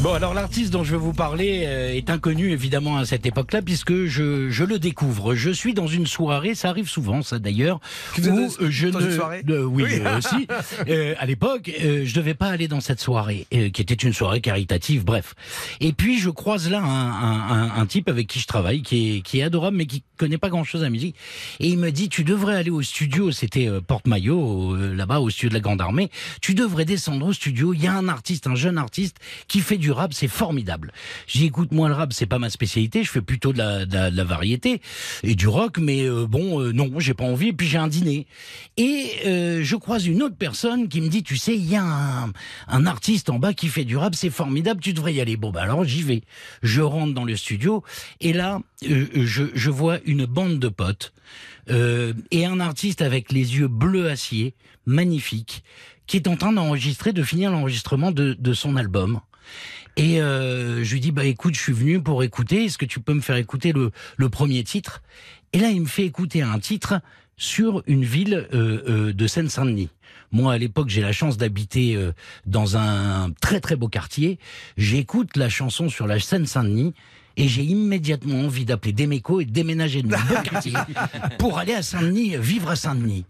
[0.00, 3.62] Bon, alors l'artiste dont je vais vous parler euh, est inconnu évidemment à cette époque-là
[3.62, 5.34] puisque je, je le découvre.
[5.34, 7.80] Je suis dans une soirée, ça arrive souvent ça d'ailleurs,
[8.16, 8.28] où êtes
[8.60, 10.00] euh, je dans ne, une soirée euh, oui, Oui.
[10.00, 10.46] euh, aussi.
[10.88, 14.12] Euh, à l'époque, euh, je devais pas aller dans cette soirée euh, qui était une
[14.12, 15.04] soirée caritative.
[15.04, 15.34] Bref.
[15.80, 19.16] Et puis je croise là un, un, un- un type avec qui je travaille qui
[19.16, 21.16] est, qui est adorable mais qui connaît pas grand-chose à la musique
[21.60, 23.32] et il me dit tu devrais aller au studio.
[23.32, 26.08] C'était euh, Porte-Maillot euh, là-bas au studio de la Grande Armée.
[26.40, 27.74] Tu devrais descendre au studio.
[27.74, 29.16] Il y a un artiste, un jeune artiste
[29.48, 30.92] qui fait du rap, c'est formidable.
[31.26, 33.02] J'ai écoute moi le rap, c'est pas ma spécialité.
[33.04, 34.80] Je fais plutôt de la, de la, de la variété
[35.22, 37.48] et du rock, mais euh, bon, euh, non, j'ai pas envie.
[37.48, 38.26] Et puis j'ai un dîner
[38.76, 41.84] et euh, je croise une autre personne qui me dit, tu sais, il y a
[41.84, 42.32] un,
[42.68, 45.36] un artiste en bas qui fait du rap, c'est formidable, tu devrais y aller.
[45.36, 46.22] Bon, bah alors j'y vais.
[46.62, 47.82] Je rentre dans le studio
[48.20, 51.12] et là, euh, je, je vois une bande de potes
[51.70, 54.54] euh, et un artiste avec les yeux bleus acier,
[54.86, 55.62] magnifique,
[56.06, 59.20] qui est en train d'enregistrer, de finir l'enregistrement de, de son album.
[59.98, 62.64] Et euh, je lui dis bah écoute, je suis venu pour écouter.
[62.64, 65.02] Est-ce que tu peux me faire écouter le, le premier titre?
[65.52, 67.00] Et là, il me fait écouter un titre
[67.38, 69.88] sur une ville euh, euh, de Seine-Saint-Denis.
[70.32, 72.12] Moi, à l'époque, j'ai la chance d'habiter euh,
[72.46, 74.38] dans un très très beau quartier.
[74.76, 76.94] J'écoute la chanson sur la Seine-Saint-Denis.
[77.36, 80.72] Et j'ai immédiatement envie d'appeler Demeco et de déménager de mon beau quartier
[81.38, 83.24] pour aller à Saint-Denis, vivre à Saint-Denis.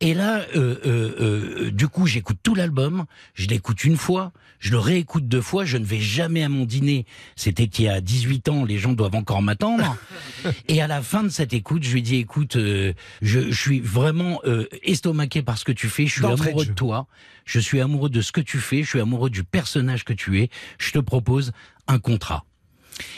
[0.00, 4.70] Et là, euh, euh, euh, du coup, j'écoute tout l'album, je l'écoute une fois, je
[4.70, 7.04] le réécoute deux fois, je ne vais jamais à mon dîner.
[7.34, 9.96] C'était il y a 18 ans, les gens doivent encore m'attendre.
[10.68, 13.80] Et à la fin de cette écoute, je lui dis, écoute, euh, je, je suis
[13.80, 17.08] vraiment euh, estomaqué par ce que tu fais, je suis amoureux de toi,
[17.44, 20.40] je suis amoureux de ce que tu fais, je suis amoureux du personnage que tu
[20.40, 21.50] es, je te propose
[21.88, 22.44] un contrat.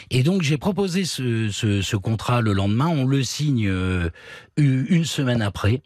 [0.09, 4.09] Et donc j'ai proposé ce, ce, ce contrat le lendemain, on le signe euh,
[4.57, 5.81] une semaine après.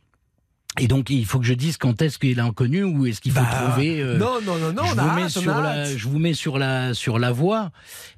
[0.80, 3.32] Et donc il faut que je dise quand est-ce qu'il est inconnu ou est-ce qu'il
[3.32, 4.02] faut Bah, trouver.
[4.02, 5.70] euh, non, non, non, non, je on a vous mets hâte, on sur a la,
[5.70, 5.98] hâte.
[5.98, 7.72] je vous mets sur la sur la voie.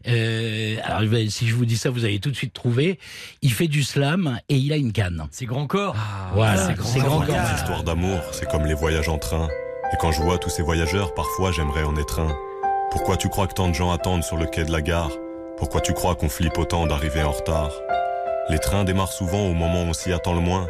[0.07, 2.99] Euh, alors si je vous dis ça, vous allez tout de suite trouver.
[3.41, 5.27] Il fait du slam et il a une canne.
[5.31, 5.95] C'est grand corps.
[6.33, 7.35] voilà, c'est c'est grand grand corps.
[7.51, 9.47] Les histoires d'amour, c'est comme les voyages en train.
[9.93, 12.35] Et quand je vois tous ces voyageurs, parfois j'aimerais en être un.
[12.91, 15.11] Pourquoi tu crois que tant de gens attendent sur le quai de la gare?
[15.57, 17.71] Pourquoi tu crois qu'on flippe autant d'arriver en retard?
[18.49, 20.67] Les trains démarrent souvent au moment où on s'y attend le moins.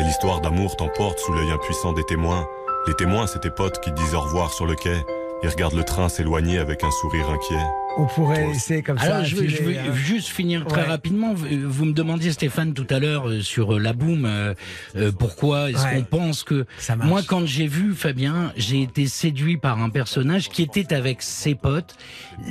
[0.00, 2.46] Et l'histoire d'amour t'emporte sous l'œil impuissant des témoins.
[2.86, 4.96] Les témoins, c'est tes potes qui disent au revoir sur le quai.
[5.42, 7.66] Ils regardent le train s'éloigner avec un sourire inquiet.
[8.00, 9.24] On pourrait laisser comme Alors ça.
[9.24, 9.92] je veux, je veux hein.
[9.94, 10.86] juste finir très Ouais.
[10.88, 11.34] rapidement.
[11.34, 14.24] Vous me demandiez Stéphane tout à l'heure euh, sur euh, la boum.
[14.24, 14.54] euh,
[14.96, 15.96] euh, pourquoi est-ce Ouais.
[15.96, 20.48] qu'on pense que Ça moi quand j'ai vu Fabien, j'ai été séduit par un personnage
[20.48, 21.94] qui était avec ses potes,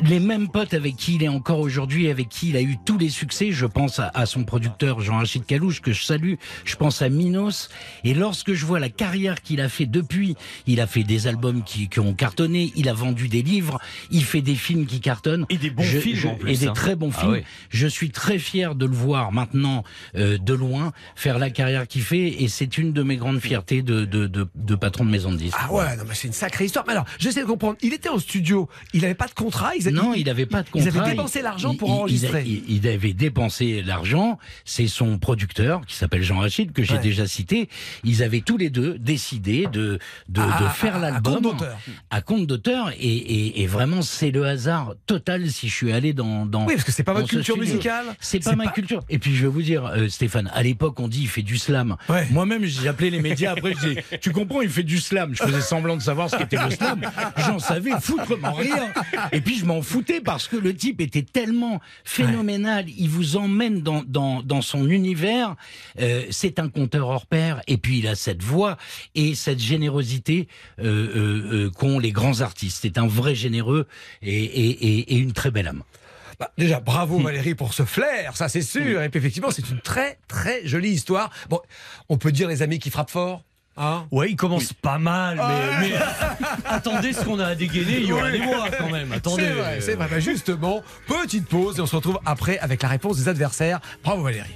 [0.04, 2.98] les mêmes potes avec qui il est encore aujourd'hui, avec qui il a eu tous
[3.00, 3.52] les succès.
[3.52, 6.36] Je pense à, à son producteur Jean-Rachid Calouche que je salue.
[6.64, 7.70] Je pense à Minos.
[8.04, 10.36] Et lorsque je vois la carrière qu'il a fait depuis,
[10.68, 13.80] il a fait des albums qui, qui ont cartonné, il a vendu des livres,
[14.12, 15.39] il fait des films qui cartonnent.
[15.40, 15.46] Burton.
[15.50, 16.74] Et des bons Je- films je- en plus, Et des hein.
[16.74, 17.42] très bons Ah films.
[17.70, 19.84] Je suis très fier de le voir maintenant
[20.16, 23.82] euh, de loin faire la carrière qu'il fait et c'est une de mes grandes fiertés
[23.82, 25.58] de, de, de, de patron de maison de disques.
[25.60, 26.86] Ah ouais, non mais c'est une sacrée histoire.
[26.88, 27.78] Mais alors, j'essaie de comprendre.
[27.82, 29.76] Il était en studio, il avait pas de contrat.
[29.76, 30.90] Ils, Non, il n'avait pas de contrat.
[30.90, 32.44] Ils avaient dépensé l'argent pour Il- enregistrer.
[32.46, 34.38] Il, il avait dépensé l'argent.
[34.66, 37.00] C'est son producteur, qui s'appelle Jean Rachid, que j'ai Ouais.
[37.00, 37.70] déjà cité.
[38.04, 40.00] Ils avaient tous les deux décidé de,
[40.30, 41.78] de, À- de à- faire à l'album compte d'auteur.
[42.10, 42.92] à compte d'auteur.
[42.92, 46.46] Et, et, et vraiment, c'est le hasard total si je suis allé dans.
[46.46, 48.06] dans Oui, parce que c'est pas votre culture musicale.
[48.20, 49.02] C'est pas ma culture.
[49.10, 51.58] Et puis je vais vous dire, euh, Stéphane, à l'époque on dit il fait du
[51.58, 51.96] slam.
[52.08, 52.28] Ouais.
[52.32, 55.36] Moi-même j'appelais les médias après je disais tu comprends il fait du slam.
[55.36, 57.02] Je faisais semblant de savoir ce qu'était le slam.
[57.38, 58.92] J'en savais foutrement rien.
[59.32, 62.86] Et puis je m'en foutais parce que le type était tellement phénoménal.
[62.98, 65.56] Il vous emmène dans dans, dans son univers.
[66.00, 67.62] Euh, c'est un conteur hors pair.
[67.68, 68.78] Et puis il a cette voix
[69.16, 70.48] et cette générosité
[70.82, 72.80] euh, qu'ont les grands artistes.
[72.82, 73.88] C'est un vrai généreux
[74.22, 75.84] et, et, et, et une très belle âme.
[76.40, 79.02] Bah, déjà, bravo Valérie pour ce flair, ça c'est sûr.
[79.02, 81.32] Et puis effectivement, c'est une très très jolie histoire.
[81.50, 81.60] Bon,
[82.08, 83.44] on peut dire les amis qui frappent fort.
[83.76, 84.08] Hein?
[84.12, 85.96] Ouais, il commence pas mal, mais, mais
[86.66, 89.12] attendez ce qu'on a à dégainer, Johan et moi, quand même.
[89.12, 89.44] Attendez.
[89.44, 90.08] c'est vrai, c'est vrai.
[90.10, 93.80] Bah, justement, petite pause et on se retrouve après avec la réponse des adversaires.
[94.04, 94.56] Bravo Valérie.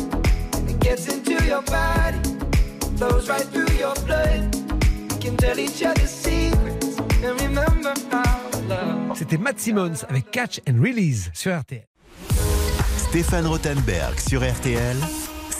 [0.91, 2.19] It gets into your body,
[2.97, 4.53] flows right through your blood.
[5.09, 9.17] We can tell each other secrets and remember how to love.
[9.17, 11.87] C'était Matt Simmons avec Catch and Release sur RTL.
[12.97, 14.97] Stéphane Rothenberg sur RTL.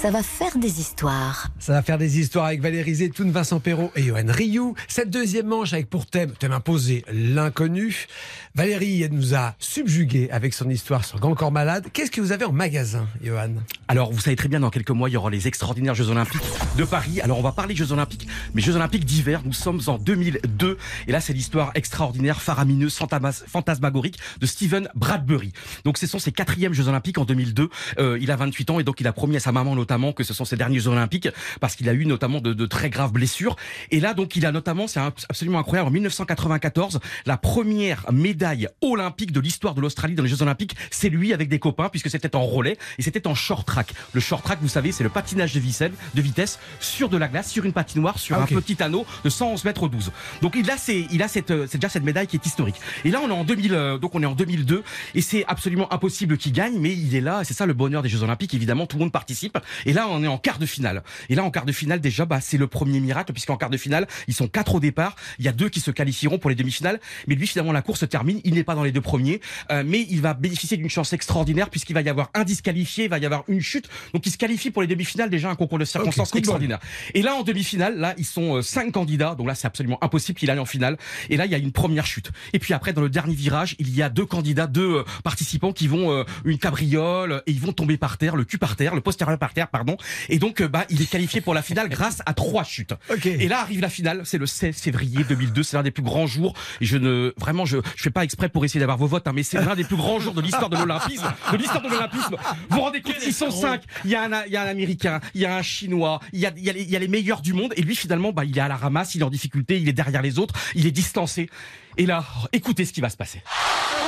[0.01, 1.49] Ça va faire des histoires.
[1.59, 4.73] Ça va faire des histoires avec Valérie Zetoun, Vincent Perrault et Johan Rioux.
[4.87, 8.07] Cette deuxième manche avec pour thème, thème imposé, l'inconnu.
[8.53, 11.87] Valérie nous a subjugué avec son histoire sur Grand Corps Malade.
[11.93, 13.53] Qu'est-ce que vous avez en magasin, Johan?
[13.87, 16.41] Alors, vous savez très bien, dans quelques mois, il y aura les extraordinaires Jeux Olympiques
[16.77, 17.21] de Paris.
[17.21, 19.41] Alors, on va parler Jeux Olympiques, mais Jeux Olympiques d'hiver.
[19.45, 20.77] Nous sommes en 2002.
[21.07, 22.99] Et là, c'est l'histoire extraordinaire, faramineuse,
[23.47, 25.53] fantasmagorique de Steven Bradbury.
[25.85, 27.69] Donc, ce sont ses quatrièmes Jeux Olympiques en 2002.
[27.99, 30.25] Euh, il a 28 ans et donc il a promis à sa maman notamment que
[30.25, 31.29] ce sont ses derniers Jeux Olympiques
[31.61, 33.55] parce qu'il a eu notamment de, de très graves blessures.
[33.91, 38.40] Et là, donc, il a notamment, c'est absolument incroyable, en 1994, la première médaille
[38.81, 42.09] olympique de l'histoire de l'Australie dans les Jeux Olympiques, c'est lui avec des copains puisque
[42.09, 43.93] c'était en relais et c'était en short track.
[44.13, 47.27] Le short track, vous savez, c'est le patinage de vitesse, de vitesse sur de la
[47.27, 50.11] glace, sur une patinoire, sur Ah, un petit anneau de 111 mètres 12.
[50.41, 52.75] Donc il a, c'est, il a cette, euh, c'est déjà cette médaille qui est historique.
[53.05, 54.83] Et là, on est en 2000, euh, donc on est en 2002
[55.15, 57.41] et c'est absolument impossible qu'il gagne, mais il est là.
[57.41, 58.53] et C'est ça le bonheur des Jeux Olympiques.
[58.53, 59.57] Évidemment, tout le monde participe.
[59.85, 61.03] Et là, on est en quart de finale.
[61.29, 63.77] Et là, en quart de finale, déjà, bah, c'est le premier miracle puisqu'en quart de
[63.77, 65.15] finale, ils sont quatre au départ.
[65.39, 66.99] Il y a deux qui se qualifieront pour les demi-finales.
[67.27, 68.41] Mais lui, finalement, la course se termine.
[68.43, 71.69] Il n'est pas dans les deux premiers, euh, mais il va bénéficier d'une chance extraordinaire
[71.69, 73.89] puisqu'il va y avoir un disqualifié, il va y avoir une chute.
[74.13, 75.29] Donc, il se qualifie pour les demi-finales.
[75.29, 76.39] Déjà, un concours de circonstances bol.
[76.39, 76.79] extraordinaire.
[77.13, 79.35] Et là, en demi-finale, là, ils sont euh, cinq candidats.
[79.35, 80.97] Donc là, c'est absolument impossible qu'il aille en finale.
[81.29, 82.31] Et là, il y a une première chute.
[82.53, 85.73] Et puis après, dans le dernier virage, il y a deux candidats, deux euh, participants
[85.73, 88.95] qui vont euh, une cabriole et ils vont tomber par terre, le cul par terre,
[88.95, 89.97] le postérieur par terre, pardon.
[90.29, 92.93] Et donc, euh, bah, il est qualifié pour la finale grâce à trois chutes.
[93.09, 93.25] Ok.
[93.25, 94.21] Et là arrive la finale.
[94.25, 95.63] C'est le 16 février 2002.
[95.63, 96.53] C'est l'un des plus grands jours.
[96.79, 99.31] Et je ne, vraiment, je, je fais pas exprès pour essayer d'avoir vos votes, hein,
[99.33, 102.35] mais c'est l'un des plus grands jours de l'histoire de l'olympisme, de l'histoire de l'olympisme.
[102.69, 103.83] Vous vous rendez compte, ils sont cinq.
[104.05, 106.39] Il y a un, il y a un américain, il y a un chinois, il
[106.39, 107.73] y a, il y a, les, il y a les meilleurs du monde.
[107.77, 109.93] Et lui, finalement, bah, il est à la ramasse, il est en difficulté, il est
[109.93, 111.49] derrière les autres, il est distancé.
[111.97, 113.41] Et là, écoutez ce qui va se passer.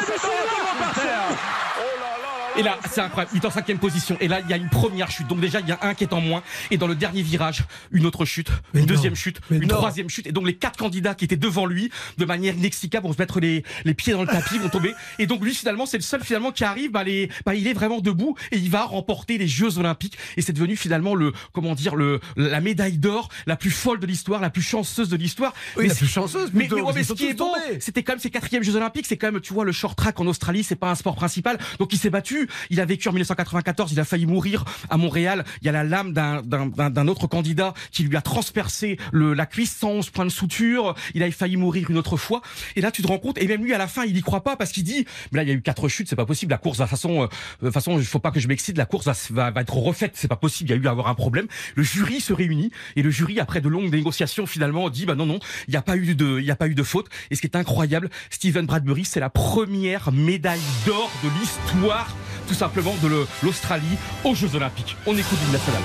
[2.59, 3.31] Et là, c'est incroyable.
[3.35, 4.17] Il est en cinquième position.
[4.21, 5.27] Et là, il y a une première chute.
[5.27, 6.43] Donc déjà, il y a un qui est en moins.
[6.71, 8.95] Et dans le dernier virage, une autre chute, Mais une non.
[8.95, 9.69] deuxième chute, une non.
[9.77, 10.27] troisième chute.
[10.27, 13.41] Et donc les quatre candidats qui étaient devant lui, de manière inexplicable, vont se mettre
[13.41, 14.93] les, les pieds dans le tapis, vont tomber.
[15.19, 16.91] Et donc lui, finalement, c'est le seul finalement qui arrive.
[16.91, 20.19] Bah, les, bah, il est vraiment debout et il va remporter les Jeux Olympiques.
[20.37, 24.07] Et c'est devenu finalement le, comment dire, le, la médaille d'or la plus folle de
[24.07, 25.55] l'histoire, la plus chanceuse de l'histoire.
[25.77, 27.51] Oui, Mais la plus chanceuse, mais, mais, ouais, mais ce qui est bon,
[27.81, 29.07] c'était quand même ses quatrièmes Jeux Olympiques.
[29.07, 31.59] C'est quand même, tu vois, le short track en Australie, c'est pas un sport principal.
[31.79, 32.42] Donc il s'est battu.
[32.71, 33.93] Il a vécu en 1994.
[33.93, 35.45] Il a failli mourir à Montréal.
[35.61, 39.77] Il y a la lame d'un autre candidat qui lui a transpercé le, la cuisse,
[39.77, 40.95] 111 points de suture.
[41.15, 42.43] Il a failli mourir une autre fois.
[42.77, 43.39] Et là, tu te rends compte.
[43.39, 45.43] Et même lui, à la fin, il y croit pas parce qu'il dit, mais là,
[45.43, 46.09] il y a eu quatre chutes.
[46.09, 46.51] C'est pas possible.
[46.51, 47.29] La course, de façon,
[47.63, 48.77] euh, façon, il faut pas que je m'excite.
[48.79, 50.13] La course va, se- va, va être refaite.
[50.15, 50.71] C'est pas possible.
[50.71, 51.47] Il y a eu à avoir un problème.
[51.75, 55.27] Le jury se réunit et le jury, après de longues négociations, finalement, dit, bah non,
[55.27, 55.39] non,
[55.69, 57.09] il n'y a pas eu de, il y a pas eu de faute.
[57.31, 62.15] Et ce qui est incroyable, Steven Bradbury, c'est la première médaille d'or de l'histoire,
[62.49, 64.97] tout simplement, de l'Australie aux Jeux Olympiques.
[65.07, 65.83] On écoute l'hymne national.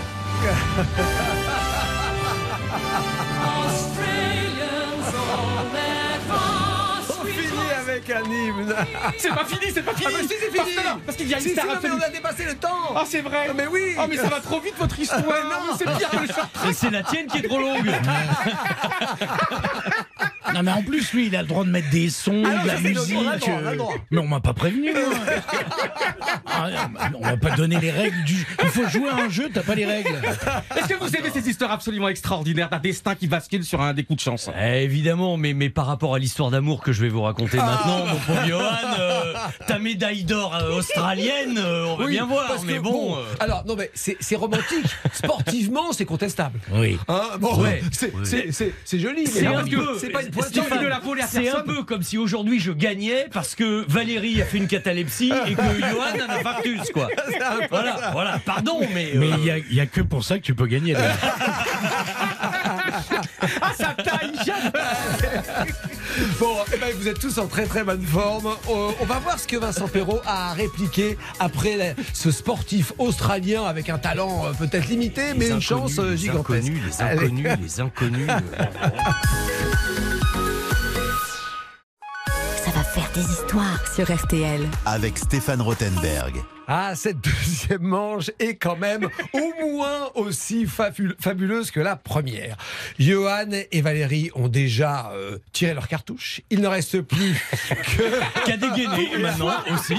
[7.10, 8.76] On finit avec un hymne.
[9.18, 10.08] C'est pas fini, c'est pas fini.
[10.08, 10.84] Ah, mais si, c'est Parce fini.
[10.84, 12.56] non, Parce qu'il y a une Si, si, star non, mais on a dépassé le
[12.56, 12.94] temps.
[12.96, 13.48] Ah, c'est vrai.
[13.50, 13.96] Ah, mais oui.
[13.98, 15.22] Ah, mais ça va trop vite votre histoire.
[15.24, 15.32] non.
[15.68, 17.92] Mais c'est pire que le short c'est la tienne qui est trop longue.
[20.58, 22.64] Non, mais en plus, lui, il a le droit de mettre des sons, Ah non,
[22.64, 23.14] de la musique.
[23.14, 23.94] droit, euh, droit.
[24.12, 24.90] Mais on m'a pas prévenu.
[24.90, 25.42] hein.
[26.46, 28.46] Ah, on m'a pas donné les règles du.
[28.64, 30.10] Il faut jouer à un jeu, t'as pas les règles.
[30.76, 34.04] Est-ce que vous aimez ces histoires absolument extraordinaires d'un destin qui bascule sur un des
[34.04, 34.50] coups de chance?
[34.60, 38.06] Eh, évidemment, mais, mais par rapport à l'histoire d'amour que je vais vous raconter maintenant,
[38.06, 38.62] mon pauvre Johan,
[39.00, 39.34] euh,
[39.68, 42.48] ta médaille d'or euh, australienne, euh, on va Oui, bien voir.
[42.48, 44.86] parce que, Mais bon, euh, Alors, non, mais c'est romantique.
[45.14, 46.60] Sportivement, c'est contestable.
[46.74, 46.98] Oui.
[47.08, 47.82] Hein, bon, Ouais.
[48.24, 49.98] c'est joli, c'est non, un parce que peu.
[50.00, 50.47] c'est pas une pointe
[51.28, 55.32] C'est un peu comme si aujourd'hui je gagnais parce que Valérie a fait une catalepsie
[55.48, 57.10] et que Johan a un infarctus, quoi.
[57.70, 58.40] Voilà, voilà.
[58.46, 59.12] Pardon, mais.
[59.16, 60.96] euh, Mais il y a, il y a que pour ça que tu peux gagner.
[63.62, 64.72] Ah, ça taille jamais.
[66.40, 68.48] Bon, eh ben, vous êtes tous en très très bonne forme.
[68.48, 72.92] Euh, on va voir ce que Vincent Perrault a à répliquer après la- ce sportif
[72.98, 76.66] australien avec un talent euh, peut-être limité, mais une chance euh, les gigantesque.
[76.66, 78.28] inconnus, les inconnus, les inconnus.
[83.18, 84.70] Des histoires sur RTL.
[84.86, 86.36] Avec Stéphane Rothenberg.
[86.68, 92.58] Ah, cette deuxième manche est quand même au moins aussi fabul- fabuleuse que la première.
[93.00, 96.42] Johan et Valérie ont déjà euh, tiré leur cartouche.
[96.50, 97.34] Il ne reste plus
[97.70, 98.44] que.
[98.46, 99.96] Qu'à dégainer maintenant aussi.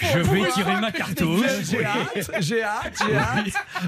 [0.00, 1.46] Je vais tirer ma cartouche.
[1.62, 3.46] J'ai hâte, j'ai hâte, j'ai hâte.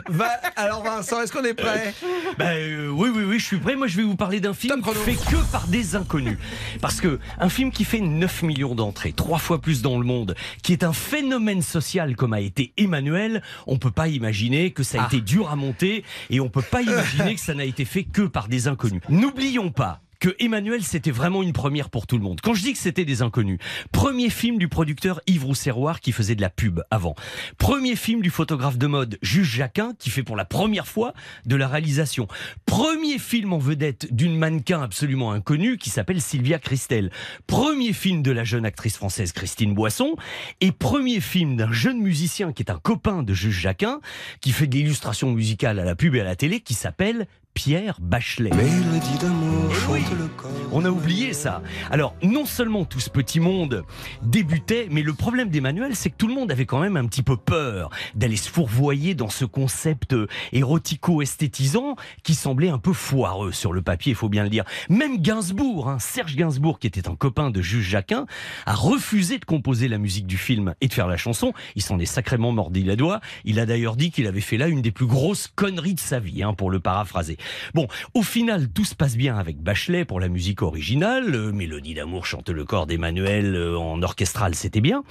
[0.09, 1.93] Va- Alors Vincent, est-ce qu'on est prêt?
[2.39, 3.75] Bah, euh, oui, oui, oui, je suis prêt.
[3.75, 6.39] Moi, je vais vous parler d'un film fait que par des inconnus.
[6.81, 10.37] Parce que un film qui fait 9 millions d'entrées, trois fois plus dans le monde,
[10.63, 15.01] qui est un phénomène social comme a été Emmanuel, on peut pas imaginer que ça
[15.01, 15.07] a Ah.
[15.07, 18.23] été dur à monter et on peut pas imaginer que ça n'a été fait que
[18.23, 19.03] par des inconnus.
[19.09, 22.41] N'oublions pas que Emmanuel, c'était vraiment une première pour tout le monde.
[22.43, 23.59] Quand je dis que c'était des inconnus,
[23.93, 27.15] premier film du producteur Yves Rousserroir qui faisait de la pub avant.
[27.59, 31.15] Premier film du photographe de mode Juge Jacquin qui fait pour la première fois
[31.45, 32.29] de la réalisation.
[32.67, 37.11] Premier film en vedette d'une mannequin absolument inconnue qui s'appelle Sylvia Christel.
[37.47, 40.17] Premier film de la jeune actrice française Christine Boisson.
[40.61, 44.01] Et premier film d'un jeune musicien qui est un copain de Juge Jacquin
[44.41, 47.97] qui fait de l'illustration musicale à la pub et à la télé qui s'appelle Pierre
[48.03, 48.51] Bachelet.
[48.51, 50.03] Mélodie d'amour, Eh oui.
[50.03, 50.51] chante le corps.
[50.73, 51.63] On a oublié ça.
[51.91, 53.83] Alors, non seulement tout ce petit monde
[54.23, 57.23] débutait, mais le problème d'Emmanuel, c'est que tout le monde avait quand même un petit
[57.23, 60.15] peu peur d'aller se fourvoyer dans ce concept
[60.53, 64.65] érotico-esthétisant qui semblait un peu foireux sur le papier, il faut bien le dire.
[64.91, 68.27] Même Gainsbourg, hein, Serge Gainsbourg, qui était un copain de Juge Jacquin,
[68.67, 71.55] a refusé de composer la musique du film et de faire la chanson.
[71.75, 73.21] Il s'en est sacrément mordi la doigt.
[73.47, 76.19] Il a d'ailleurs dit qu'il avait fait là une des plus grosses conneries de sa
[76.21, 77.39] vie, hein, pour le paraphraser.
[77.75, 81.35] Bon, au final, tout se passe bien avec Bachelet pour la musique originale.
[81.35, 85.03] Euh, Mélodie d'amour chante le corps d'Emmanuel euh, en orchestral, c'était bien.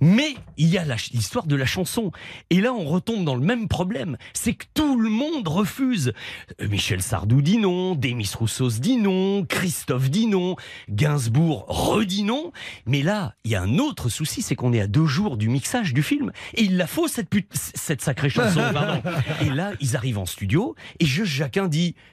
[0.00, 2.10] Mais il y a l'histoire de la chanson.
[2.50, 4.16] Et là, on retombe dans le même problème.
[4.32, 6.12] C'est que tout le monde refuse.
[6.60, 10.56] Euh, Michel Sardou dit non, Demis Roussos dit non, Christophe dit non,
[10.88, 12.52] Gainsbourg redit non.
[12.86, 15.48] Mais là, il y a un autre souci, c'est qu'on est à deux jours du
[15.48, 16.32] mixage du film.
[16.54, 18.60] Et il la faut, cette, pute- cette sacrée chanson.
[18.72, 19.02] pardon.
[19.42, 21.68] Et là, ils arrivent en studio, et je, Jacquin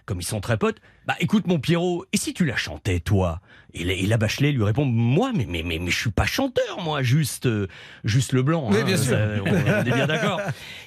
[0.06, 3.42] comme ils sont très potes, bah écoute mon Pierrot, et si tu la chantais toi?
[3.74, 6.26] Et la, et la Bachelet lui répond, moi, mais, mais, mais, mais je suis pas
[6.26, 7.68] chanteur, moi, juste, euh,
[8.04, 8.68] juste le blanc.
[8.70, 9.18] Oui, hein, bien sûr.
[9.46, 10.42] on, on est bien d'accord.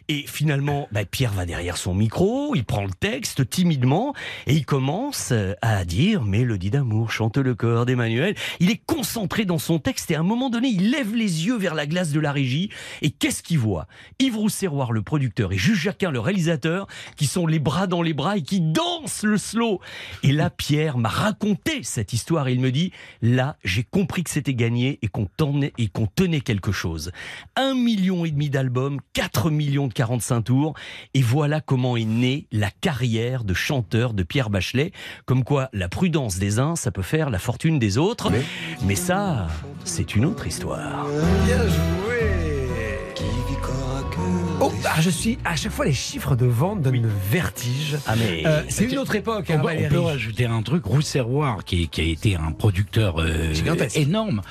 [0.09, 4.15] Et finalement, bah, Pierre va derrière son micro, il prend le texte timidement,
[4.47, 8.35] et il commence euh, à dire Mélodie d'amour, chante le corps d'Emmanuel.
[8.59, 11.57] Il est concentré dans son texte, et à un moment donné, il lève les yeux
[11.57, 12.71] vers la glace de la régie,
[13.03, 13.87] et qu'est-ce qu'il voit?
[14.19, 18.15] Yves Rousserroir, le producteur, et Jules Jacquin, le réalisateur, qui sont les bras dans les
[18.15, 19.81] bras et qui dansent le slow.
[20.23, 22.93] Et là, Pierre m'a raconté cette histoire, et il me dit
[23.23, 27.13] là, j'ai compris que c'était gagné et qu'on tenait, et qu'on tenait quelque chose.
[27.57, 30.75] Un million et demi d'albums, 4 millions de 45 tours,
[31.15, 34.93] et voilà comment est née la carrière de chanteur de Pierre Bachelet.
[35.27, 38.31] Comme quoi, la prudence des uns, ça peut faire la fortune des autres.
[38.85, 39.49] Mais, ça,
[39.85, 41.07] c'est une autre histoire.
[41.45, 42.50] Bien joué.
[44.63, 47.97] Oh, ah, je suis à chaque fois les chiffres de vente donnent le vertige.
[48.07, 50.85] Ah mais Euh, c'est une autre époque, On, hein, peut- on peut rajouter un truc,
[50.85, 53.55] Rousserroir, qui, qui a été un producteur euh,
[53.95, 54.43] énorme,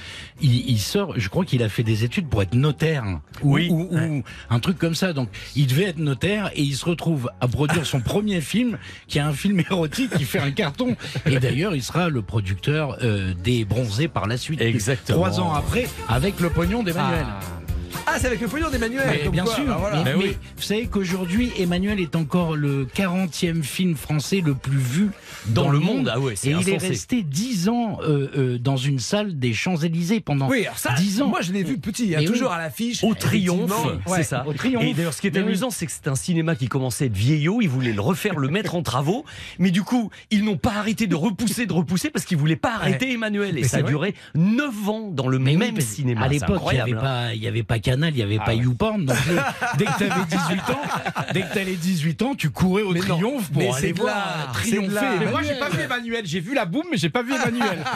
[0.41, 3.03] il, il sort, je crois qu'il a fait des études pour être notaire,
[3.43, 3.67] ou, Oui.
[3.69, 5.13] ou- ou un truc comme ça.
[5.13, 9.19] Donc, il devait être notaire et il se retrouve à produire son premier film, qui
[9.19, 10.95] est un film érotique qui fait un carton.
[11.27, 14.59] Et d'ailleurs, il sera le producteur euh, des Bronzés par la suite.
[14.61, 15.19] Exactement.
[15.19, 17.25] Trois ans après, avec le pognon d'Emmanuel.
[17.27, 17.39] Ah,
[18.19, 19.03] c'est avec le pognon d'Emmanuel.
[19.23, 19.65] Mais bien quoi, sûr.
[19.65, 20.03] bah voilà.
[20.03, 25.09] mais, mais vous savez qu'aujourd'hui, Emmanuel est encore le 40e film français le plus vu
[25.47, 28.77] Dans le monde, ah ouais, c'est Et il est resté 10 ans euh, euh, dans
[28.77, 31.27] une salle des Champs-Élysées pendant Oui, alors ça, 10 ans.
[31.27, 32.25] moi je l'ai vu petit, hein, oui.
[32.25, 33.03] toujours à l'affiche.
[33.03, 33.71] Au triomphe,
[34.05, 34.23] c'est ouais.
[34.23, 34.45] ça.
[34.47, 34.83] au triomphe.
[34.83, 35.45] Et d'ailleurs, ce qui est Mais oui.
[35.47, 37.61] amusant, c'est que c'est un cinéma qui commençait à être vieillot.
[37.61, 39.25] Ils voulaient le refaire, le mettre en travaux.
[39.59, 42.73] Mais du coup, ils n'ont pas arrêté de repousser, de repousser parce qu'ils voulaient pas
[42.75, 43.57] arrêter Emmanuel.
[43.57, 46.21] Et Mais ça a duré 9 ans dans le même cinéma.
[46.21, 46.95] À l'époque, il n'y avait, hein.
[46.97, 49.05] pas- avait pas Canal, il n'y avait pas YouPorn.
[49.05, 49.35] Donc, le-
[49.77, 50.81] dès que tu avais 18 ans,
[51.33, 53.91] dès que tu avais 18 ans, tu courais au Mais non, triomphe pour mais aller
[53.93, 55.07] voir de triompher.
[55.19, 56.25] Mais moi, j'ai pas vu Emmanuel.
[56.25, 57.83] J'ai vu la boum, mais j'ai pas vu Emmanuel.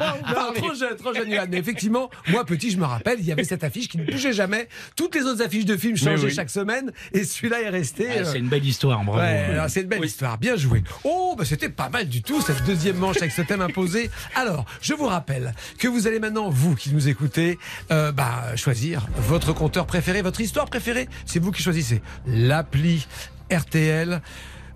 [0.00, 1.46] Non, trop jeune, trop jeune, Johan.
[1.50, 4.32] Mais effectivement, moi petit, je me rappelle, il y avait cette affiche qui ne bougeait
[4.32, 4.68] jamais.
[4.96, 6.34] Toutes les autres affiches de films changeaient oui.
[6.34, 8.06] chaque semaine, et celui-là est resté.
[8.10, 9.20] Ah, euh, C'est une belle histoire, bravo.
[9.20, 10.82] Ouais, c'est une belle histoire, bien joué.
[11.04, 14.10] Oh, bah c'était pas mal du tout cette deuxième manche avec ce thème imposé.
[14.34, 17.58] Alors, je vous rappelle que vous allez maintenant, vous qui nous écoutez,
[17.90, 21.08] euh, bah, choisir votre compteur préféré, votre histoire préférée.
[21.26, 23.06] C'est vous qui choisissez l'appli
[23.52, 24.22] RTL.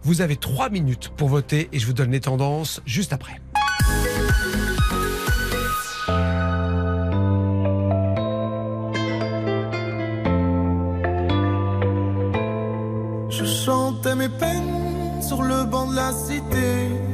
[0.02, 3.40] Vous avez trois minutes pour voter et je vous donne les tendances juste après.
[13.30, 17.13] Je chantais mes peines sur le banc de la cité.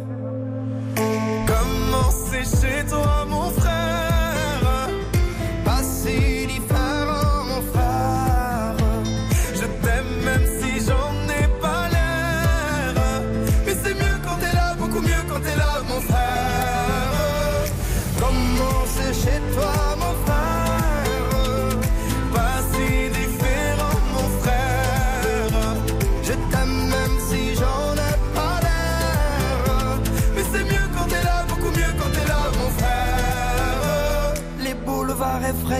[0.95, 4.10] Comment c'est chez toi, mon frère?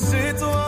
[0.00, 0.67] Comment c'est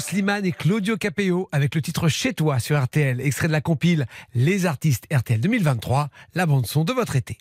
[0.00, 4.06] Slimane et Claudio Capeo avec le titre Chez toi sur RTL, extrait de la compile
[4.34, 7.38] Les artistes RTL 2023, la bande son de votre été.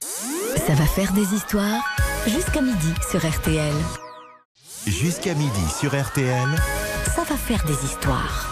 [0.68, 1.84] Ça va faire des histoires
[2.28, 3.74] jusqu'à midi sur RTL.
[4.88, 6.48] Jusqu'à midi sur RTL.
[7.16, 8.52] Ça va faire des histoires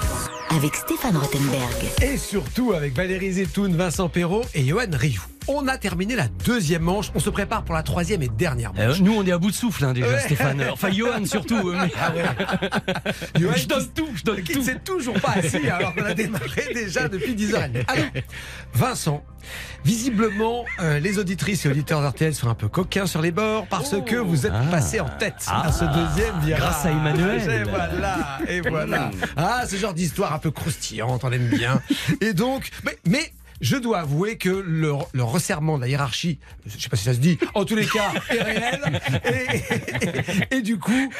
[0.50, 1.86] avec Stéphane Rothenberg.
[2.02, 5.37] Et surtout avec Valérie Zetoun, Vincent Perrault et Johan Rioux.
[5.50, 8.88] On a terminé la deuxième manche, on se prépare pour la troisième et dernière Euh,
[8.90, 9.00] manche.
[9.02, 10.20] nous, on est à bout de souffle hein, déjà, Ouais.
[10.20, 10.62] Stéphane.
[10.72, 11.70] Enfin, Johan surtout.
[11.70, 13.12] euh, mais- Ah ouais.
[13.40, 14.60] Johan je donne tout, je donne qui tout.
[14.60, 17.84] ne s'est toujours pas assis alors qu'on a démarré déjà depuis 10h30.
[17.88, 18.06] Alors,
[18.74, 19.24] Vincent,
[19.86, 23.96] visiblement, euh, les auditrices et auditeurs d'RTL sont un peu coquins sur les bords parce
[24.06, 24.64] que vous êtes Ah.
[24.70, 25.68] passé en tête Ah.
[25.68, 26.60] à ce deuxième virage.
[26.62, 27.50] Grâce à Emmanuel.
[27.50, 29.12] Et voilà, et voilà.
[29.38, 31.82] Ah, ce genre d'histoire un peu croustillante, on aime bien.
[32.22, 33.32] Et donc, mais, mais
[33.62, 34.94] je dois avouer que le,
[35.24, 38.12] resserrement de la hiérarchie, je sais pas si ça se dit, en tous les cas,
[38.30, 39.02] est réel.
[40.52, 41.12] Et, et- du coup,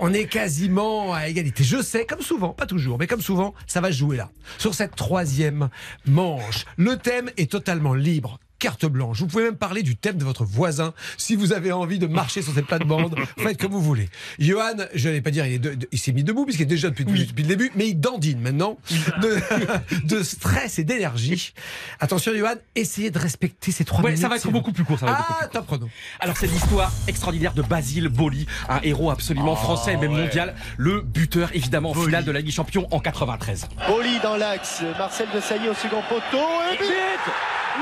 [0.00, 1.64] on est quasiment à égalité.
[1.64, 4.30] Je sais, comme souvent, pas toujours, mais comme souvent, ça va jouer là.
[4.58, 5.68] Sur cette troisième
[6.06, 8.38] manche, le thème est totalement libre.
[8.62, 9.18] Carte blanche.
[9.18, 12.42] Vous pouvez même parler du thème de votre voisin si vous avez envie de marcher
[12.42, 13.16] sur cette plate-bande.
[13.38, 14.08] Faites comme vous voulez.
[14.38, 16.66] Johan, je n'allais pas dire, il, est de- de- il s'est mis debout puisqu'il est
[16.66, 18.78] déjà depuis, depuis le début, mais il dandine maintenant
[19.20, 21.54] de, de stress et d'énergie.
[21.98, 24.22] Attention, Johan, essayez de respecter ces trois Ouais, minutes.
[24.22, 25.00] ça va être beaucoup plus court.
[25.00, 25.88] Ça va être Ah, top chrono.
[26.20, 31.00] Alors c'est l'histoire extraordinaire de Basile Boli, un héros absolument français et même mondial, le
[31.00, 33.66] buteur évidemment en finale de la Ligue des Champions en 93.
[33.88, 36.86] Boli dans l'axe, Marcel de Sailly au second poteau et but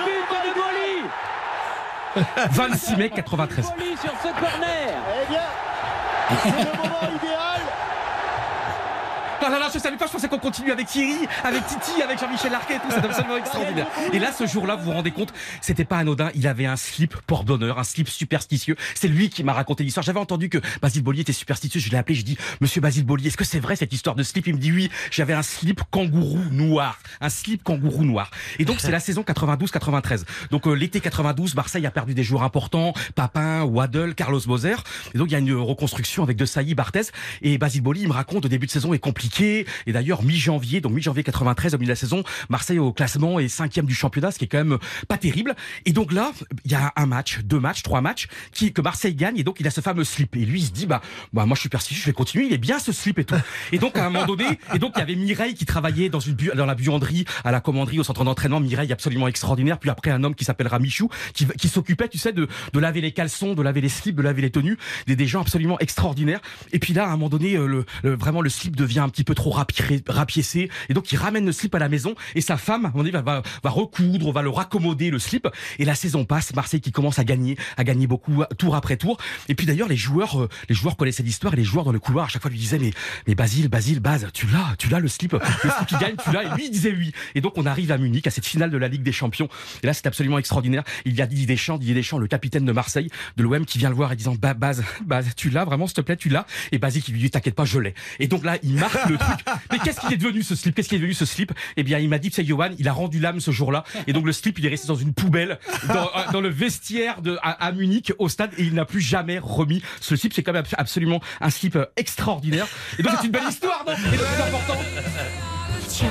[0.04, 1.10] But de Boli
[2.50, 3.72] 26 mai 93.
[3.76, 5.40] Boli sur ce corner Eh bien,
[6.42, 7.39] c'est le moment idéal
[9.42, 12.18] Ah là là, je savais pas, je pensais qu'on continue avec Thierry, avec Titi, avec
[12.18, 13.86] Jean-Michel Larquet et tout, c'est absolument extraordinaire.
[14.12, 15.32] Et là, ce jour-là, vous vous rendez compte,
[15.62, 18.76] c'était pas anodin, il avait un slip porte-bonheur, un slip superstitieux.
[18.94, 20.04] C'est lui qui m'a raconté l'histoire.
[20.04, 23.28] J'avais entendu que Basile Boli était superstitieux, je l'ai appelé, j'ai dit, Monsieur Basile Boli,
[23.28, 24.46] est-ce que c'est vrai cette histoire de slip?
[24.46, 28.30] Il me dit oui, j'avais un slip kangourou noir, un slip kangourou noir.
[28.58, 30.24] Et donc, c'est la saison 92-93.
[30.50, 34.76] Donc, euh, l'été 92, Marseille a perdu des joueurs importants, Papin, Waddle, Carlos Moser.
[35.14, 37.10] Et donc, il y a une reconstruction avec De Sailly, Barthez.
[37.40, 39.29] Et Basile Boli, il me raconte, le début de saison est compliqué.
[39.40, 43.48] Et d'ailleurs, mi-janvier, donc mi-janvier 93, au milieu de la saison, Marseille au classement est
[43.48, 44.78] cinquième du championnat, ce qui est quand même
[45.08, 45.54] pas terrible.
[45.86, 46.32] Et donc là,
[46.64, 49.38] il y a un match, deux matchs, trois matchs, qui, que Marseille gagne.
[49.38, 50.36] Et donc, il a ce fameux slip.
[50.36, 51.00] Et lui, il se dit, bah,
[51.32, 52.46] bah, moi, je suis persisté, je vais continuer.
[52.46, 53.34] Il est bien ce slip et tout.
[53.72, 56.20] Et donc, à un moment donné, et donc, il y avait Mireille qui travaillait dans
[56.20, 58.60] une dans la buanderie, à la commanderie, au centre d'entraînement.
[58.60, 59.78] Mireille, absolument extraordinaire.
[59.78, 63.12] Puis après, un homme qui s'appellera Michou, qui, s'occupait, tu sais, de, de laver les
[63.12, 64.78] caleçons, de laver les slips, de laver les tenues.
[65.06, 66.40] Des, gens absolument extraordinaires.
[66.72, 69.19] Et puis là, à un moment donné, euh, le- vraiment, le slip devient un petit
[69.20, 70.70] petit peu trop rapi- rapiécé.
[70.88, 73.20] Et donc, il ramène le slip à la maison et sa femme, mon avis, va,
[73.20, 75.46] va, va recoudre, va le raccommoder, le slip.
[75.78, 79.18] Et la saison passe, Marseille qui commence à gagner, à gagner beaucoup, tour après tour.
[79.48, 81.98] Et puis d'ailleurs, les joueurs, euh, les joueurs connaissaient l'histoire et les joueurs dans le
[81.98, 82.92] couloir à chaque fois lui disaient, mais,
[83.26, 86.32] mais Basile, Basile, Baz, tu l'as, tu l'as le slip, le slip qui gagne, tu
[86.32, 86.44] l'as.
[86.44, 87.12] Et lui, il disait oui.
[87.34, 89.48] Et donc, on arrive à Munich, à cette finale de la Ligue des Champions.
[89.82, 90.84] Et là, c'est absolument extraordinaire.
[91.04, 93.90] Il y a Didier Deschamps, Didier Deschamps, le capitaine de Marseille, de l'OM, qui vient
[93.90, 96.46] le voir et disant, bah, Baz, Baz, tu l'as vraiment, s'il te plaît, tu l'as.
[96.72, 97.94] Et Basile qui lui dit, t'inquiète pas, je l'ai.
[98.18, 99.09] Et donc là, il marque
[99.72, 100.74] Mais qu'est-ce qu'il est devenu ce slip?
[100.74, 101.52] Qu'est-ce qu'il est devenu ce slip?
[101.76, 103.84] Eh bien, il m'a dit, c'est Johan, il a rendu l'âme ce jour-là.
[104.06, 105.58] Et donc le slip, il est resté dans une poubelle,
[105.88, 109.82] dans, euh, le vestiaire à, à Munich, au stade, et il n'a plus jamais remis
[110.00, 110.32] ce slip.
[110.32, 112.66] C'est quand même absolument un slip euh, extraordinaire.
[112.98, 113.92] Et donc c'est une belle histoire, non?
[113.92, 114.80] Et le plus important.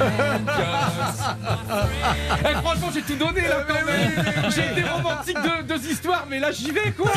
[2.41, 4.51] Eh, franchement, j'ai tout donné là quand même.
[4.55, 7.11] J'ai été romantique de deux histoires, mais là j'y vais quoi.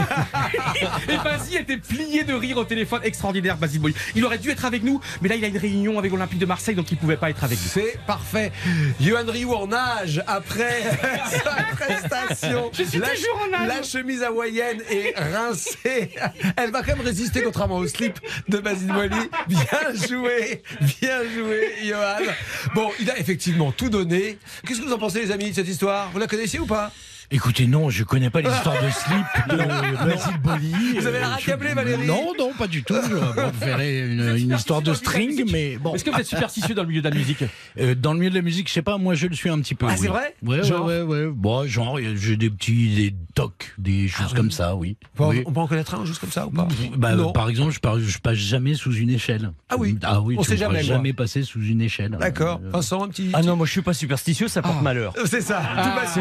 [1.08, 3.94] Et Basile était plié de rire au téléphone, extraordinaire Basile Boy.
[4.14, 6.46] Il aurait dû être avec nous, mais là il a une réunion avec l'Olympique de
[6.46, 7.68] Marseille, donc il pouvait pas être avec nous.
[7.68, 8.52] C'est parfait.
[9.00, 10.82] Johan Rioux en nage après
[11.30, 12.70] sa prestation.
[12.72, 13.68] Je suis la, toujours en nage.
[13.68, 16.10] La chemise hawaïenne est rincée.
[16.56, 18.18] Elle va quand même résister contrairement au slip
[18.48, 19.30] de Basile Boily.
[19.48, 20.62] Bien joué,
[21.00, 22.32] bien joué, Johan.
[22.74, 24.38] Bon, il a effectivement tout donné.
[24.66, 26.10] Qu'est-ce que vous en pensez, les amis, de cette histoire?
[26.12, 26.92] Vous la connaissiez ou pas?
[27.34, 29.56] Écoutez, non, je connais pas l'histoire de slip de
[30.04, 30.98] Basile Boli.
[30.98, 32.94] Vous avez la Euh, raccablé, Valérie Non, non, pas du tout.
[32.94, 35.94] Je bon, je verrais une, une histoire de string, mais bon.
[35.94, 37.44] Est-ce que vous êtes superstitieux dans le milieu de la musique
[37.80, 39.58] Euh, Dans le milieu de la musique, je sais pas, moi je le suis un
[39.60, 39.86] petit peu.
[39.88, 39.98] Ah, oui.
[40.02, 41.30] c'est vrai Ouais, Genre ouais, ouais, ouais.
[41.32, 44.96] Bon, genre, j'ai des petits des tocs, des choses comme ça, oui.
[45.18, 47.32] On peut en connaître un juste comme ça ou pas Bah, Non.
[47.32, 49.52] par exemple, je, par- je passe jamais sous une échelle.
[49.70, 49.96] Ah oui.
[50.02, 50.96] Ah oui, On tu sait me feras jamais, moi.
[50.96, 52.16] jamais passer sous une échelle.
[52.20, 52.60] D'accord.
[52.62, 53.30] Euh, Vincent, un petit.
[53.32, 55.14] Ah non, moi je suis pas superstitieux, ça porte malheur.
[55.24, 56.18] C'est ça, tout passe.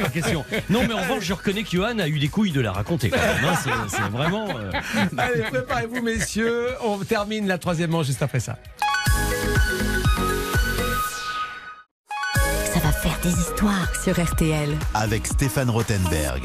[0.00, 0.44] Pas question.
[0.70, 3.10] Non, mais en revanche, je reconnais que Johan a eu des couilles de la raconter.
[3.10, 3.54] Quand même, hein.
[3.62, 4.48] C'est- C'est vraiment.
[4.56, 4.70] euh,
[5.18, 6.68] Allez, préparez-vous, messieurs.
[6.84, 8.56] On termine la troisième manche juste après ça.
[12.72, 14.76] Ça va faire des histoires sur RTL.
[14.94, 16.42] Avec Stéphane Rothenberg.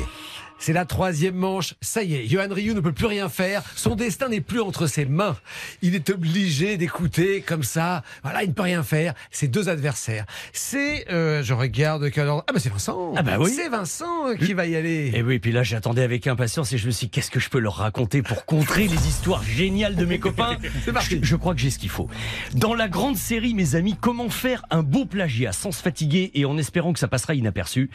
[0.61, 1.73] C'est la troisième manche.
[1.81, 3.63] Ça y est, Johan Rioux ne peut plus rien faire.
[3.75, 5.35] Son destin n'est plus entre ses mains.
[5.81, 8.03] Il est obligé d'écouter comme ça.
[8.21, 9.15] Voilà, il ne peut rien faire.
[9.31, 10.25] Ses deux adversaires.
[10.53, 12.43] C'est, euh, je regarde quel ordre.
[12.47, 13.13] Ah bah c'est Vincent.
[13.17, 13.51] Ah bah oui.
[13.55, 15.11] C'est Vincent qui va y aller.
[15.15, 17.49] Et oui, puis là, j'attendais avec impatience et je me suis dit, qu'est-ce que je
[17.49, 20.57] peux leur raconter pour contrer les histoires géniales de mes copains?
[20.85, 21.17] C'est parti.
[21.23, 22.07] Je, je crois que j'ai ce qu'il faut.
[22.53, 26.45] Dans la grande série, mes amis, comment faire un beau plagiat sans se fatiguer et
[26.45, 27.89] en espérant que ça passera inaperçu,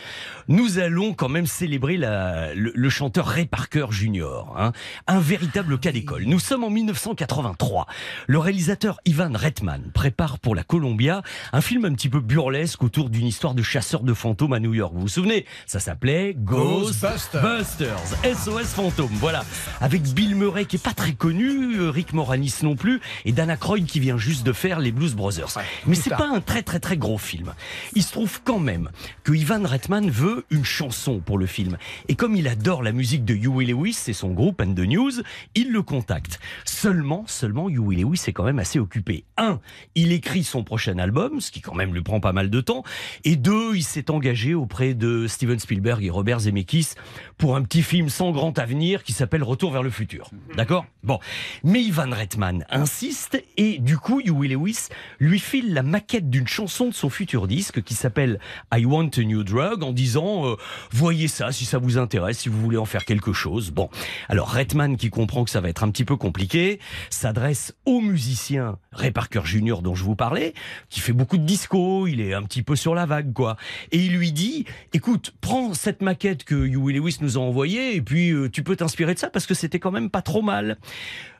[0.49, 4.73] nous allons quand même célébrer la- le, le chanteur Ray Parker Jr., hein.
[5.07, 6.25] un véritable cas d'école.
[6.25, 7.87] Nous sommes en 1983.
[8.27, 13.11] Le réalisateur Ivan Reitman prépare pour la Columbia un film un petit peu burlesque autour
[13.11, 14.93] d'une histoire de chasseur de fantômes à New York.
[14.95, 15.47] Vous vous souvenez?
[15.67, 17.99] Ça s'appelait Ghostbusters.
[18.25, 19.13] SOS Fantôme.
[19.15, 19.45] Voilà.
[19.81, 23.51] Avec Bill Murray qui est pas très connu, euh, Rick Moranis non plus, et Dan
[23.51, 25.59] Aykroyd qui vient juste de faire les Blues Brothers.
[25.87, 27.55] Mais c'est pas un très très très gros film.
[27.95, 28.91] Il se trouve quand même
[29.25, 31.77] que Ivan Reitman veut une chanson pour le film.
[32.09, 35.13] Et comme il adore la musique de Huey Lewis et son groupe And the News,
[35.55, 36.39] il le contacte.
[36.65, 39.25] Seulement, seulement Huey Lewis est quand même assez occupé.
[39.37, 39.61] Un,
[39.95, 42.85] il écrit son prochain album, ce qui quand même lui prend pas mal de temps.
[43.25, 46.91] Et deux, il s'est engagé auprès de Steven Spielberg et Robert Zemeckis
[47.39, 50.31] pour un petit film sans grand avenir qui s'appelle Retour vers le futur.
[50.57, 50.87] D'accord?
[51.03, 51.19] Bon.
[51.65, 54.89] Mais Ivan Reitman insiste et du coup, Huey Lewis
[55.21, 58.39] lui file la maquette d'une chanson de son futur disque qui s'appelle
[58.75, 60.57] I Want a New Drug en disant euh,
[60.91, 63.71] voyez ça si ça vous intéresse, si vous voulez en faire quelque chose.
[63.71, 63.91] Bon.
[64.29, 66.79] Alors Reitman qui comprend que ça va être un petit peu compliqué,
[67.11, 69.83] s'adresse au musicien Ray Parker Jr.
[69.83, 70.55] dont je vous parlais,
[70.89, 73.57] qui fait beaucoup de disco, il est un petit peu sur la vague quoi.
[73.91, 78.03] Et il lui dit écoute, prends cette maquette que Huey Lewis nous a envoyée et
[78.03, 80.79] puis euh, tu peux t'inspirer de ça parce que c'était quand même pas trop mal.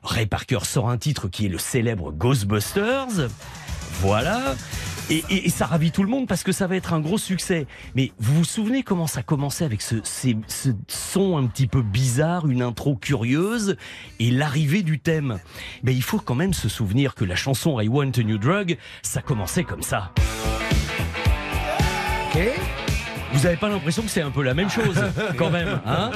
[0.03, 3.29] Ray Parker sort un titre qui est le célèbre Ghostbusters.
[4.01, 4.55] Voilà.
[5.09, 7.17] Et, et- et ça ravit tout le monde parce que ça va être un gros
[7.17, 7.65] succès.
[7.95, 11.81] Mais vous vous souvenez comment ça commençait avec ce, ces- ce son un petit peu
[11.81, 13.77] bizarre, une intro curieuse
[14.19, 15.39] et l'arrivée du thème?
[15.83, 18.77] Mais il faut quand même se souvenir que la chanson I Want a New Drug,
[19.01, 20.11] ça commençait comme ça.
[23.33, 24.95] Vous avez pas l'impression que c'est un peu la même chose,
[25.37, 26.11] quand même, hein?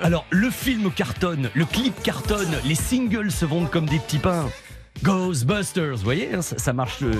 [0.00, 4.48] Alors, le film cartonne, le clip cartonne, les singles se vendent comme des petits pains.
[5.02, 6.98] Ghostbusters, vous voyez, hein, ça, ça marche.
[7.02, 7.12] euh,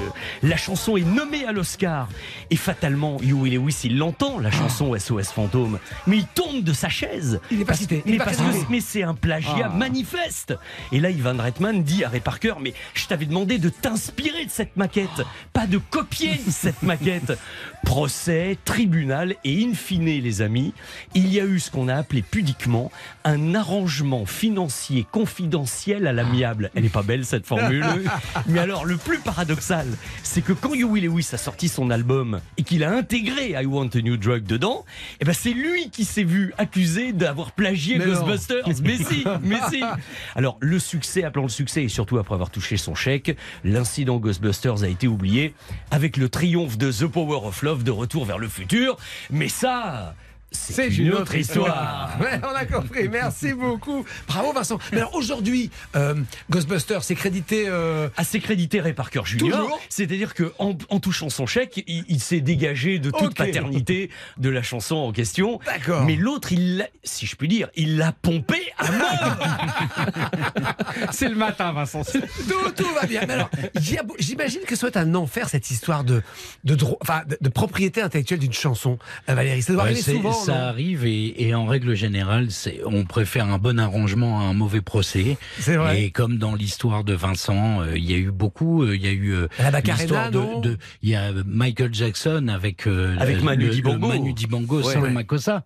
[0.43, 2.09] La chanson est nommée à l'Oscar.
[2.51, 5.79] Et fatalement, Huey Lewis, il l'entend, la chanson SOS Fantôme.
[6.07, 7.41] Mais il tombe de sa chaise.
[7.51, 8.51] Il n'est pas cité, il mais n'est pas parce cité.
[8.64, 9.77] que- mais c'est un plagiat Ah.
[9.77, 10.55] manifeste.
[10.93, 14.51] Et là, Ivan Reitman dit à Ray Parker, mais je t'avais demandé de t'inspirer de
[14.51, 15.22] cette maquette,
[15.53, 17.39] pas de copier cette maquette.
[17.85, 20.72] Procès, tribunal et in fine, les amis,
[21.14, 22.91] il y a eu ce qu'on a appelé pudiquement
[23.24, 26.70] un arrangement financier confidentiel à l'amiable.
[26.74, 28.05] Elle est pas belle cette formule fabuleux.
[28.47, 29.87] Mais alors, le plus paradoxal,
[30.23, 33.91] c'est que quand Huey Lewis a sorti son album et qu'il a intégré I Want
[33.95, 34.85] a New Drug dedans,
[35.21, 38.12] eh ben c'est lui qui s'est vu accusé d'avoir plagié Mais non.
[38.12, 38.64] Ghostbusters.
[38.83, 39.83] Mais si, mais si.
[40.35, 44.83] Alors, le succès, appelant le succès, et surtout après avoir touché son chèque, l'incident Ghostbusters
[44.83, 45.55] a été oublié
[45.91, 48.97] avec le triomphe de The Power of Love de Retour vers le futur.
[49.31, 50.14] Mais ça,
[50.53, 52.16] c'est une, autre histoire.
[52.20, 53.09] Ouais, on a compris.
[53.12, 54.05] Merci beaucoup.
[54.26, 54.78] Bravo Vincent.
[54.92, 56.14] Mais alors aujourd'hui, euh,
[56.51, 57.64] Ghostbusters, c'est crédité.
[57.68, 59.51] euh, à ses crédité Ray Parker Jr.
[59.88, 63.34] C'est-à-dire que en, en touchant son chèque, il, il s'est dégagé de toute Ok.
[63.36, 65.61] paternité de la chanson en question.
[65.66, 66.05] D'accord.
[66.05, 69.36] Mais l'autre, il l'a, si je puis dire, il l'a pompé à mort.
[71.11, 72.03] C'est le matin, Vincent.
[72.05, 73.22] Tout, tout va bien.
[73.26, 73.51] Mais alors,
[74.18, 76.22] j'imagine que ça doit être un enfer cette histoire de,
[76.64, 76.86] de, de,
[77.40, 78.99] de propriété intellectuelle d'une chanson.
[79.28, 80.32] Euh, Valérie, ça doit Ouais, arriver c'est- souvent.
[80.45, 84.53] Ça arrive et, et en règle générale, c'est- on préfère un bon arrangement à un
[84.55, 85.37] mauvais procès.
[85.59, 86.03] C'est vrai.
[86.03, 88.82] Et comme dans l'histoire de Vincent, euh, il y a eu beaucoup.
[88.82, 92.49] euh, Il y a eu euh, La non de, de- il y a Michael Jackson
[92.49, 94.09] avec euh, Avec Manu Dibango.
[94.09, 94.97] Manu Dibango Ouais.
[94.97, 95.11] Ouais.
[95.11, 95.64] Makossa.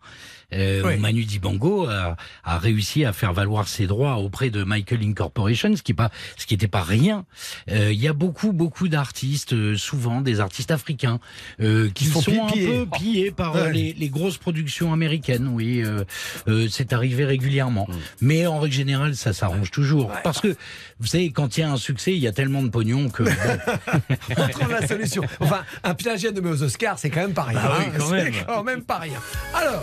[0.52, 5.00] Euh, où Manu Dibango a, a réussi à faire valoir ses droits auprès de Michael
[5.04, 7.24] Incorporation, ce qui pas, ce qui n'était pas rien.
[7.70, 11.20] Euh, Il y a beaucoup, beaucoup d'artistes, euh, souvent des artistes africains,
[11.60, 12.66] euh, qui sont sont un pillés.
[12.66, 13.72] peu pillés par Ouais.
[13.72, 15.48] les, les grosses productions américaines.
[15.48, 16.04] Oui, euh,
[16.48, 17.86] euh, c'est arrivé régulièrement.
[17.88, 17.94] Mm.
[18.22, 20.56] Mais en règle générale, ça s'arrange toujours, parce que
[20.98, 23.22] vous savez, quand il y a un succès, il y a tellement de pognon que
[24.36, 25.22] On trouve la solution.
[25.40, 27.60] Enfin, un plagiat nommé aux Oscars, c'est quand même pas rien.
[27.60, 27.92] Bah oui, hein.
[27.98, 28.32] quand même.
[28.46, 29.18] quand même pas rien.
[29.54, 29.82] Alors,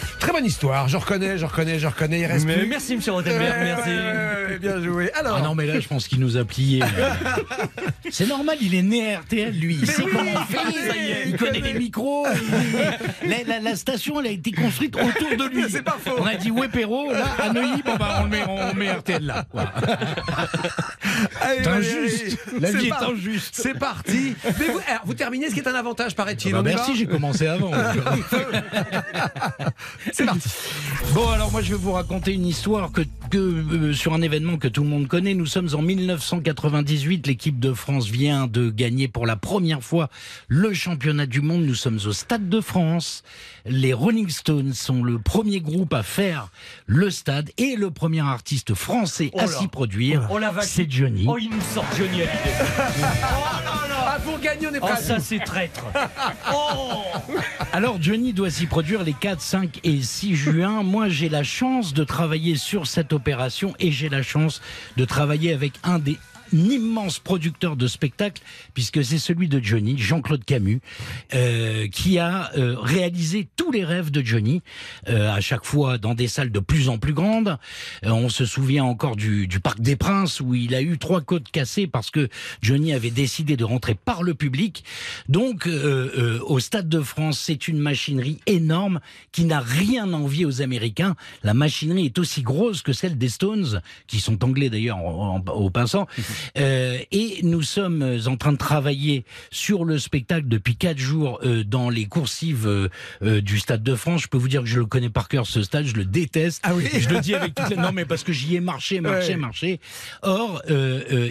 [0.21, 0.87] très bonne histoire.
[0.87, 2.19] Je reconnais, je reconnais, je reconnais.
[2.21, 2.67] Il reste Mais plus.
[2.67, 4.59] merci, monsieur Rottenberg, merci.
[4.59, 5.11] bien joué.
[5.13, 6.81] Alors, Ah non, mais là, je pense qu'il nous a pliés.
[8.11, 9.79] C'est normal, il est né à RTL, lui.
[9.81, 10.57] Il sait oui, comment on fait.
[10.89, 12.25] ça y est, il connaît les micros.
[13.23, 15.65] il- La, la- la station, elle a été construite autour de lui.
[15.69, 16.15] C'est pas faux.
[16.19, 18.91] On a dit, ouais, Perrault, là, à Neuilly, bon, bah, on, le met, on met
[18.91, 19.45] RTL là.
[19.53, 19.73] Voilà.
[21.41, 22.37] allez, injuste.
[22.59, 23.55] La c'est vie est par- injuste.
[23.57, 24.35] C'est parti.
[24.59, 26.51] Mais vous, alors, vous terminez, ce qui est un avantage, paraît-il.
[26.51, 27.71] Bah, merci, j'ai commencé avant.
[30.13, 30.49] C'est parti.
[31.13, 33.01] Bon, alors moi je vais vous raconter une histoire que,
[33.35, 35.33] euh, sur un événement que tout le monde connaît.
[35.33, 37.27] Nous sommes en 1998.
[37.27, 40.09] L'équipe de France vient de gagner pour la première fois
[40.47, 41.63] le championnat du monde.
[41.63, 43.23] Nous sommes au Stade de France.
[43.65, 46.49] Les Rolling Stones sont le premier groupe à faire
[46.87, 50.27] le stade et le premier artiste français Oh à s'y produire.
[50.31, 50.39] Oh.
[50.61, 51.25] C'est Johnny.
[51.27, 52.55] Oh, il nous sort Johnny Hallyday.
[54.13, 55.01] Ah, pour gagner, on est Oh, prêt.
[55.01, 55.85] ça, c'est traître.
[56.53, 57.03] Oh
[57.71, 60.83] Alors Johnny doit s'y produire les 4, 5 et 6 juin.
[60.83, 64.61] Moi j'ai la chance de travailler sur cette opération et j'ai la chance
[64.97, 66.17] de travailler avec un des
[66.53, 68.41] immense producteur de spectacle,
[68.73, 70.81] puisque c'est celui de Johnny, Jean-Claude Camus,
[71.33, 74.61] euh, qui a euh, réalisé tous les rêves de Johnny,
[75.09, 77.57] euh, à chaque fois dans des salles de plus en plus grandes.
[78.05, 81.21] Euh, on se souvient encore du, du Parc des Princes, où il a eu trois
[81.21, 82.29] côtes cassées parce que
[82.61, 84.83] Johnny avait décidé de rentrer par le public.
[85.29, 88.99] Donc, euh, euh, au Stade de France, c'est une machinerie énorme
[89.31, 91.15] qui n'a rien envie aux Américains.
[91.43, 96.07] La machinerie est aussi grosse que celle des Stones, qui sont anglais d'ailleurs au passant.
[96.57, 101.63] Euh, et nous sommes en train de travailler sur le spectacle depuis quatre jours euh,
[101.63, 104.23] dans les coursives euh, du Stade de France.
[104.23, 106.61] Je peux vous dire que je le connais par cœur ce stade, je le déteste.
[106.63, 107.81] Ah oui Je le dis avec toute la...
[107.81, 109.37] Non mais parce que j'y ai marché, marché, Ouais.
[109.37, 109.79] marché.
[110.21, 110.61] Or,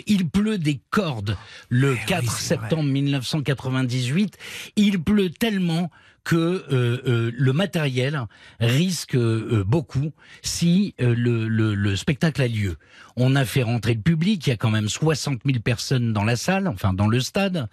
[0.07, 1.37] il pleut des cordes
[1.69, 4.37] le 4 Eh septembre 1998.
[4.77, 5.91] Il pleut tellement
[6.25, 8.21] que euh, euh, le matériel
[8.61, 10.13] risque euh, beaucoup
[10.43, 12.77] si le, le- le spectacle a lieu.
[13.17, 16.25] On a fait rentrer le public, il y a quand même 60 000 personnes dans
[16.25, 17.69] la salle, enfin dans le stade,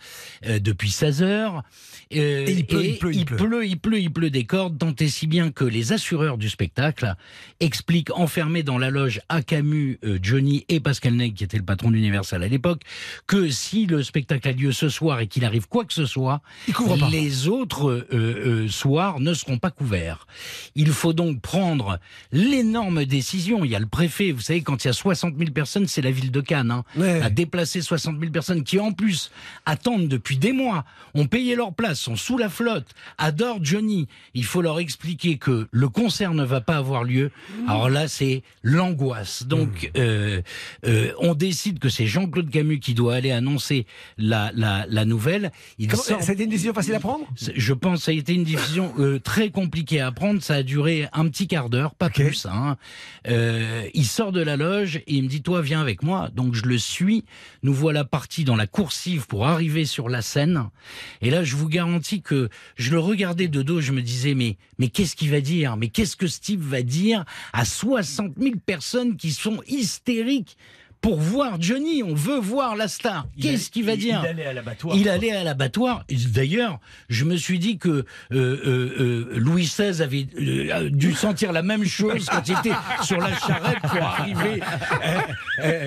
[0.45, 1.63] depuis 16 heures.
[2.09, 3.37] Et il pleut, et il pleut, il pleut.
[3.37, 6.49] pleut, il pleut, il pleut des cordes, tant et si bien que les assureurs du
[6.49, 7.13] spectacle
[7.59, 11.91] expliquent enfermés dans la loge à Camus, Johnny et Pascal Neg, qui était le patron
[11.91, 12.81] d'Universal à l'époque,
[13.27, 16.41] que si le spectacle a lieu ce soir et qu'il arrive quoi que ce soit,
[16.67, 16.73] Il
[17.11, 18.07] les autres
[18.38, 20.27] euh, soirs ne seront pas couverts.
[20.75, 21.99] Il faut donc prendre
[22.31, 23.63] l'énorme décision.
[23.65, 26.01] Il y a le préfet, vous savez, quand il y a 60 000 personnes, c'est
[26.01, 27.21] la ville de Cannes, hein, Ouais.
[27.21, 29.31] à déplacer 60 000 personnes qui, en plus,
[29.65, 34.07] attendent depuis des mois, ont payé leur place, sont sous la flotte, adorent Johnny.
[34.33, 37.31] Il faut leur expliquer que le concert ne va pas avoir lieu.
[37.67, 39.43] Alors là, c'est l'angoisse.
[39.47, 40.41] Donc, euh,
[40.85, 43.85] euh, on décide que c'est Jean-Claude Camus qui doit aller annoncer
[44.17, 45.51] la, la, la nouvelle.
[45.95, 47.25] Sort- été une décision facile à prendre?
[47.55, 50.41] Je pense que été une décision euh, très compliquée à prendre.
[50.41, 52.45] Ça a duré un petit quart d'heure, pas plus.
[52.45, 52.75] Hein.
[53.30, 56.30] Euh, il sort de la loge et il me dit Toi, viens avec moi.
[56.36, 57.23] Donc je le suis.
[57.63, 60.65] Nous voilà partis dans la coursive pour arriver sur la scène.
[61.21, 63.80] Et là, je vous garantis que je le regardais de dos.
[63.80, 65.78] Je me disais Mais, mais qu'est-ce qu'il va dire?
[65.78, 67.23] Mais qu'est-ce que Steve va dire
[67.53, 70.57] à 60 000 personnes qui sont hystériques?
[71.01, 72.03] Pour voir Johnny.
[72.03, 73.27] On veut voir la star.
[73.41, 75.11] Qu'est-ce qu'il va il- dire il allait à l'abattoir, Il quoi.
[75.13, 76.03] allait à l'abattoir.
[76.09, 76.79] D'ailleurs,
[77.09, 80.27] je me suis dit que euh, euh, euh, Louis XVI avait
[80.89, 84.61] dû sentir la même chose quand il était sur la charrette pour arriver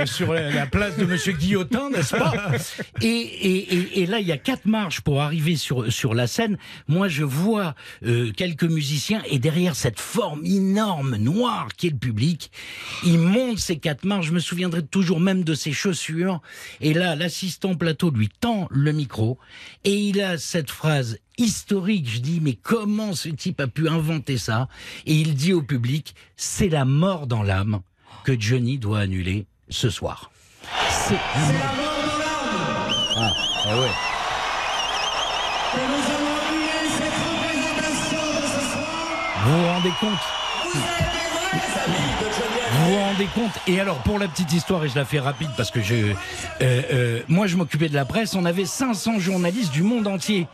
[0.07, 2.53] sur la, la place de Monsieur Guillotin, n'est-ce pas?
[3.01, 6.27] Et, et, et, et là, il y a quatre marches pour arriver sur, sur la
[6.27, 6.57] scène.
[6.89, 7.75] Moi, je vois
[8.37, 12.51] quelques musiciens et derrière cette forme énorme, noire, qui est le public,
[13.05, 14.27] il monte ces quatre marches.
[14.27, 16.43] Je me souviendrai toujours même de ses chaussures.
[16.83, 19.39] Et là, l'assistant plateau lui tend le micro
[19.85, 22.07] et il a cette phrase historique.
[22.07, 24.69] Je dis, mais comment ce type a pu inventer ça?
[25.07, 27.81] Et il dit au public, c'est la mort dans l'âme
[28.25, 30.31] que Johnny doit annuler ce soir.
[30.91, 33.33] C'est la mort dans l'âme Ah,
[33.65, 33.89] ah ouais.
[39.47, 40.11] Vous vous rendez compte?
[40.75, 41.10] Vous
[42.85, 43.53] vous rendez compte?
[43.67, 46.15] Et alors, pour la petite histoire, et je la fais rapide parce que je, euh,
[46.61, 48.35] euh, moi, je m'occupais de la presse.
[48.35, 50.47] On avait 500 journalistes du monde entier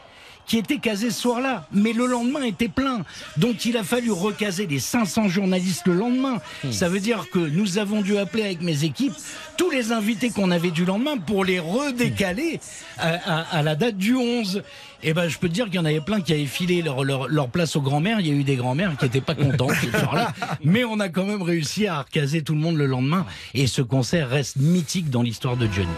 [0.47, 3.03] qui étaient casés ce soir-là, mais le lendemain était plein.
[3.37, 6.39] Donc il a fallu recaser les 500 journalistes le lendemain.
[6.71, 9.15] Ça veut dire que nous avons dû appeler avec mes équipes
[9.57, 12.61] tous les invités qu'on avait du lendemain pour les redécaler
[12.99, 13.09] à,
[13.41, 14.63] à- à la date du 11.
[15.03, 17.05] Et ben, je peux te dire qu'il y en avait plein qui avaient filé leur,
[17.05, 18.21] leur, leur place aux grands-mères.
[18.21, 20.33] Il y a eu des grands-mères qui n'étaient pas contentes ce soir-là.
[20.65, 23.27] Mais on a quand même réussi à recaser tout le monde le lendemain.
[23.55, 25.89] Et ce concert reste mythique dans l'histoire de Johnny.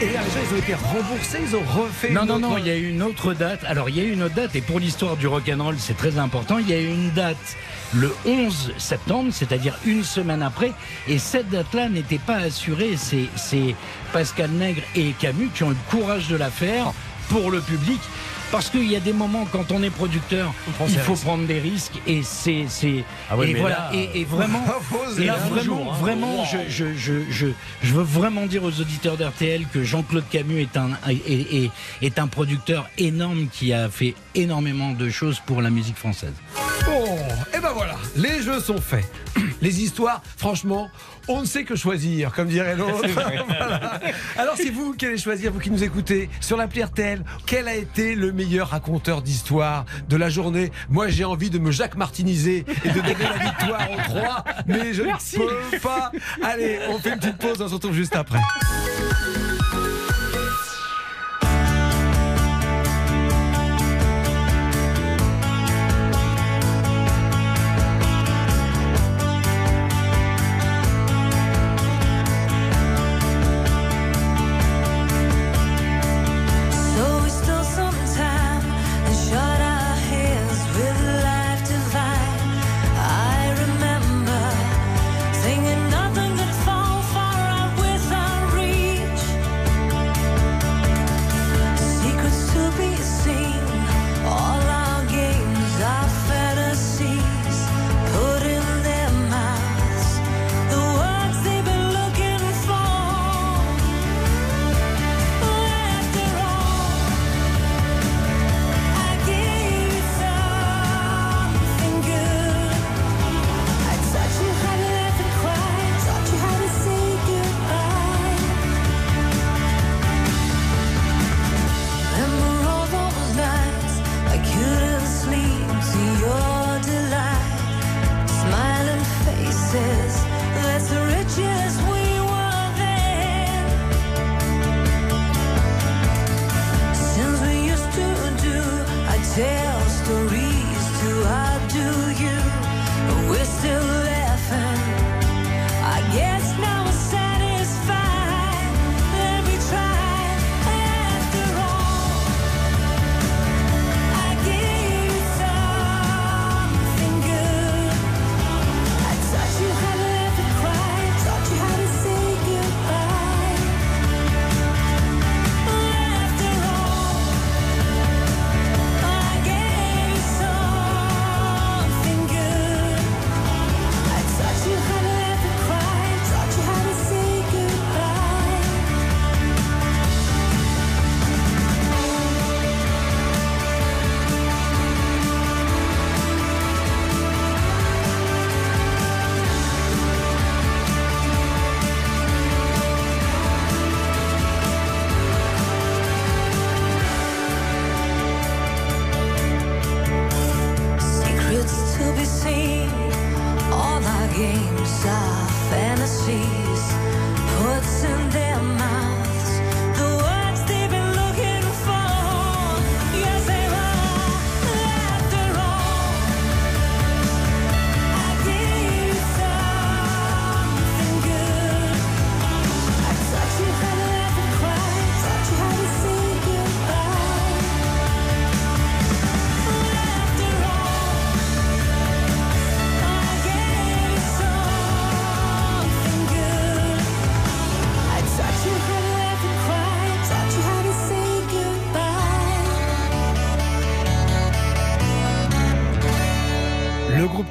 [0.00, 2.10] Et l'argent, ils ont été remboursés, ils ont refait.
[2.10, 3.64] Non, une non, autre- non, il y a eu une autre date.
[3.64, 6.18] Alors, il y a eu une autre date, et pour l'histoire du rock'n'roll, c'est très
[6.18, 6.58] important.
[6.58, 7.56] Il y a eu une date
[7.94, 10.72] le 11 septembre, c'est-à-dire une semaine après,
[11.08, 12.94] et cette date-là n'était pas assurée.
[12.96, 13.74] C'est c'est
[14.12, 16.92] Pascal Nègre et Camus qui ont eu le courage de la faire
[17.28, 18.00] pour le public.
[18.50, 21.24] Parce qu'il y a des moments quand on est producteur, il faut risques.
[21.24, 24.64] prendre des risques et c'est c'est Ah ouais, et voilà là, et, et vraiment
[25.18, 25.96] et là, vraiment jour, hein.
[26.00, 27.46] vraiment je, je, je, je,
[27.82, 31.70] je veux vraiment dire aux auditeurs d'RTL que Jean-Claude Camus est un est, est,
[32.00, 36.32] est un producteur énorme qui a fait énormément de choses pour la musique française.
[36.88, 37.04] Bon,
[37.54, 39.04] et ben voilà, les jeux sont faits.
[39.60, 40.88] Les histoires, franchement,
[41.26, 43.06] on ne sait que choisir, comme dirait l'autre.
[43.46, 44.00] Voilà.
[44.38, 47.74] Alors, c'est vous qui allez choisir, vous qui nous écoutez, sur l'appli RTL, quel a
[47.74, 50.70] été le meilleur raconteur d'histoire de la journée?
[50.88, 54.94] Moi, j'ai envie de me Jacques Martiniser et de donner la victoire aux trois, mais
[54.94, 56.10] je ne peux pas.
[56.42, 58.38] Allez, on fait une petite pause, on se retrouve juste après.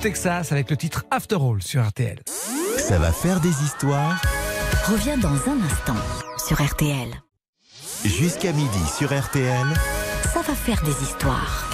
[0.08, 2.20] Texas avec le titre After All sur RTL.
[2.78, 4.22] Ça va faire des histoires
[4.90, 5.98] Reviens dans un instant
[6.48, 7.10] sur RTL.
[8.06, 9.66] jusqu'à midi sur RTL.
[10.34, 11.70] Ça va faire des histoires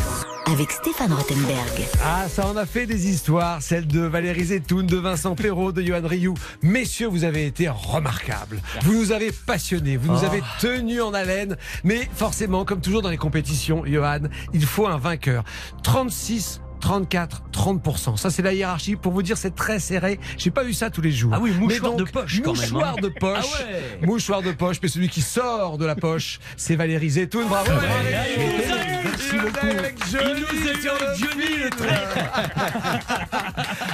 [0.52, 1.88] avec Stéphane Rothenberg.
[2.04, 5.84] Ah, ça en a fait des histoires, celle de Valérie Zetoun, de Vincent Perrault, de
[5.84, 6.34] Johan Rioux.
[6.64, 8.62] Messieurs, vous avez été remarquables.
[8.82, 10.26] Vous nous avez passionnés, vous nous Oh.
[10.26, 11.56] avez tenus en haleine.
[11.84, 14.22] Mais forcément, comme toujours dans les compétitions, Johan,
[14.54, 15.44] il faut un vainqueur.
[15.84, 18.18] 36 34, 30%.
[18.18, 18.98] Ça, c'est la hiérarchie.
[18.98, 20.20] Pour vous dire, c'est très serré.
[20.38, 21.32] J'ai pas vu ça tous les jours.
[21.34, 23.02] Ah oui, mouchoir donc, de poche quand même, Mouchoir hein.
[23.02, 23.40] de poche.
[23.42, 23.64] Ah
[24.02, 24.06] ouais.
[24.06, 24.78] Mouchoir de poche.
[24.84, 27.48] Mais celui qui sort de la poche, c'est Valérie Zetoun.
[27.48, 28.38] Bravo, Ah Valérie.
[28.38, 28.54] ouais,
[29.06, 29.66] Merci merci beaucoup.
[29.66, 31.70] Il nous a eu avec Johnny, le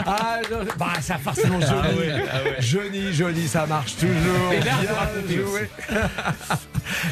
[0.07, 1.73] Ah, je- bah, ça forcément Johnny.
[1.83, 2.55] Ah ouais, ah ouais.
[2.59, 4.51] Johnny, Johnny, ça marche toujours.
[4.51, 4.71] Et là,
[5.27, 5.69] Bien joué.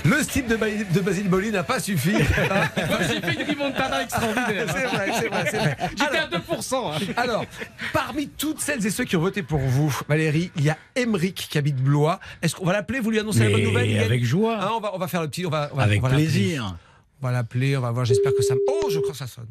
[0.04, 2.12] Le style de, Ba- de Basile Boli n'a pas suffi.
[2.14, 4.66] J'ai fait une remontada extraordinaire.
[4.74, 5.67] C'est vrai, c'est vrai.
[5.92, 6.76] J'étais à 2%.
[6.94, 7.14] hein.
[7.18, 7.46] Alors,
[7.94, 11.48] parmi toutes celles et ceux qui ont voté pour vous, Valérie, il y a Emeric
[11.50, 12.20] qui habite Blois.
[12.42, 14.58] Est-ce qu'on va l'appeler Vous lui annoncez la bonne nouvelle avec joie.
[14.64, 15.46] Hein, on, va, on va faire le petit.
[15.46, 16.26] On va, on va- Avec on va l'appeler.
[16.28, 16.78] plaisir.
[17.22, 18.06] On va l'appeler, on va voir.
[18.06, 18.56] J'espère que ça.
[18.68, 19.48] Oh, je crois que ça sonne.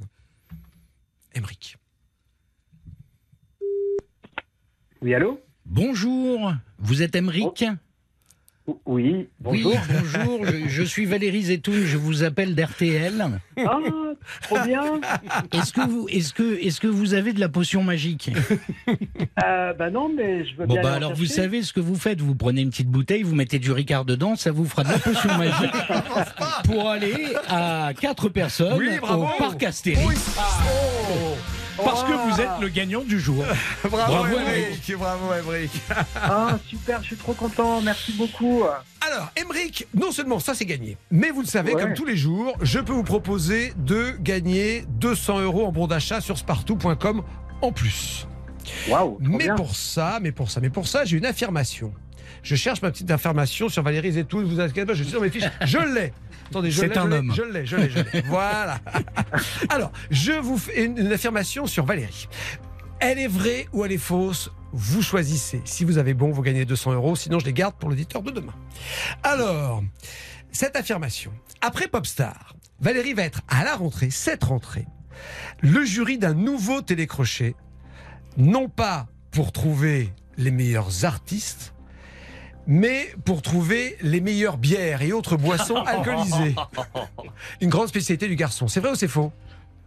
[1.35, 1.77] Emeric.
[5.03, 5.41] Oui, allô?
[5.65, 7.65] Bonjour, vous êtes Emeric
[8.85, 9.73] Oui, bonjour.
[9.73, 13.25] Oui, bonjour, je, je suis Valérie Zetoun, je vous appelle d'RTL.
[13.65, 13.79] Ah,
[14.43, 14.83] trop bien.
[15.53, 18.31] Est-ce que, vous, est que, est que vous avez de la potion magique?
[19.45, 20.83] Euh, bah non, mais je veux Bon, bien.
[20.83, 23.59] bah alors vous savez ce que vous faites, vous prenez une petite bouteille, vous mettez
[23.61, 25.75] du Ricard dedans, ça vous fera de la potion magique
[26.65, 27.15] pour aller
[27.49, 30.07] à quatre personnes Oui, au parc Astérix.
[30.09, 30.15] Oui.
[30.37, 31.37] Oh.
[31.85, 33.45] Parce que vous êtes le gagnant du jour.
[33.85, 34.93] Bravo, Bravo, Emeric.
[34.97, 35.27] Bravo.
[36.17, 37.81] Ah, super, je suis trop content.
[37.81, 38.63] Merci beaucoup.
[39.01, 41.81] Alors, Emeric, non seulement ça c'est gagné, mais vous le savez, Ouais.
[41.83, 46.21] comme tous les jours, je peux vous proposer de gagner 200 euros en bon d'achat
[46.21, 47.23] sur spartou.com
[47.63, 48.27] en plus.
[48.89, 49.55] Waouh, Mais bien.
[49.55, 51.93] pour ça, mais pour ça, mais pour ça, j'ai une affirmation.
[52.43, 54.45] Je cherche ma petite affirmation sur Valérie Zetoun.
[54.45, 55.51] Vous inquiétez pas, je suis dans mes fiches.
[55.65, 56.13] Je l'ai.
[56.49, 57.33] Attendez, je C'est un je homme.
[57.35, 58.23] Je l'ai, je l'ai, je l'ai.
[58.27, 58.79] Voilà.
[59.69, 62.29] Alors, je vous fais une, une affirmation sur Valérie.
[63.01, 65.61] Elle est vraie ou elle est fausse Vous choisissez.
[65.65, 67.17] Si vous avez bon, vous gagnez 200 euros.
[67.17, 68.55] Sinon, je les garde pour l'auditeur de demain.
[69.23, 69.83] Alors,
[70.53, 71.33] cette affirmation.
[71.61, 74.87] Après Popstar, Valérie va être à la rentrée, cette rentrée,
[75.61, 77.55] le jury d'un nouveau télécrochet,
[78.37, 81.75] non pas pour trouver les meilleurs artistes,
[82.67, 86.55] mais pour trouver les meilleures bières et autres boissons alcoolisées.
[87.61, 88.69] Une grande spécialité du garçon.
[88.69, 89.33] C'est vrai ou c'est faux?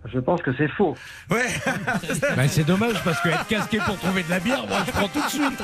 [0.06, 0.96] Je pense que c'est faux.
[1.30, 1.46] Ouais.
[2.36, 5.08] Ben, c'est dommage parce que être casqué pour trouver de la bière, moi je prends
[5.10, 5.62] tout de suite.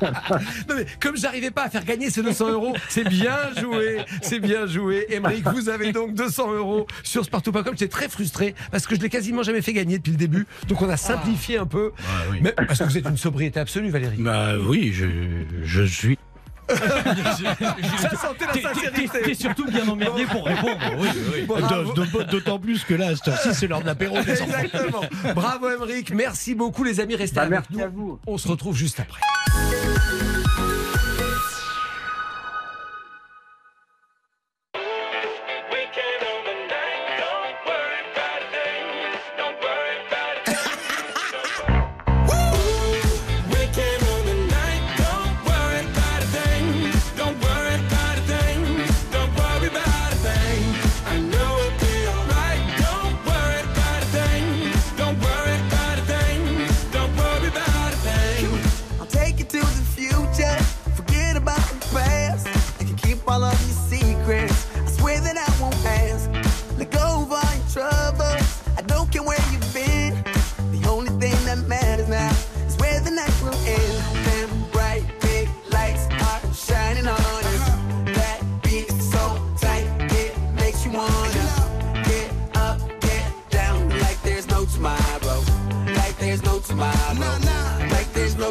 [0.68, 4.40] Non mais comme j'arrivais pas à faire gagner ces 200 euros, c'est bien joué, c'est
[4.40, 5.06] bien joué.
[5.10, 7.72] Émeric, vous avez donc 200 euros sur spartou.com.
[7.72, 10.46] J'étais très frustré parce que je l'ai quasiment jamais fait gagner depuis le début.
[10.68, 11.92] Donc on a simplifié un peu.
[12.42, 14.16] Mais parce que vous êtes une sobriété absolue, Valérie.
[14.18, 15.06] Bah oui, je,
[15.62, 16.18] je suis.
[16.76, 19.22] Ça sentait la sincérité.
[19.24, 20.78] T'es surtout bien emmerdé pour répondre.
[20.98, 21.46] Oui, oui.
[22.30, 24.16] D'autant plus que là, à cette heure-ci, c'est l'heure de l'apéro.
[24.18, 25.00] Exactement.
[25.34, 27.82] Bravo Émeric, merci beaucoup les amis, restez Bah, avec merci nous.
[27.82, 28.18] à vous.
[28.26, 29.20] On se retrouve juste après.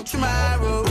[0.04, 0.89] tomorrow.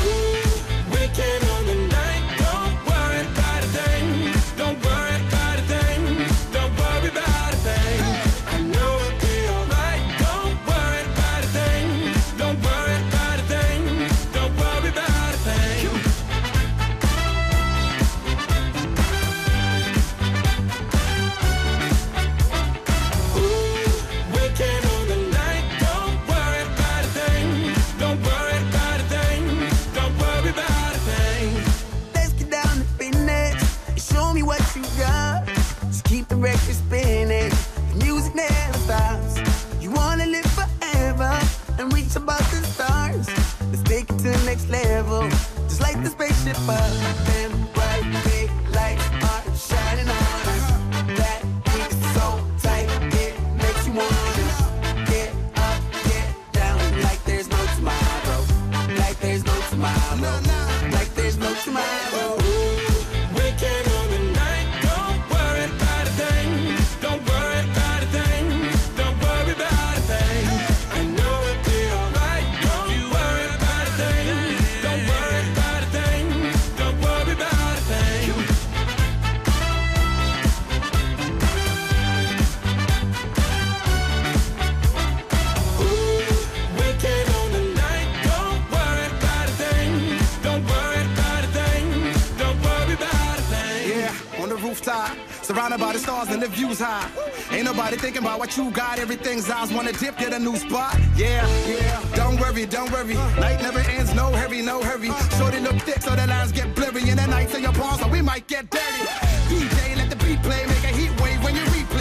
[96.79, 97.11] Views high.
[97.51, 98.99] Ain't nobody thinking about what you got.
[98.99, 100.97] Everything's eyes wanna dip, get a new spot.
[101.17, 102.03] Yeah, yeah.
[102.15, 103.15] Don't worry, don't worry.
[103.15, 105.11] Night never ends, no hurry, no hurry.
[105.39, 107.09] Shorty look thick, so the lines get blurry.
[107.11, 109.05] And the nights in your palms, so we might get dirty.
[109.49, 111.98] DJ, let the beat play, make a heat wave when you replay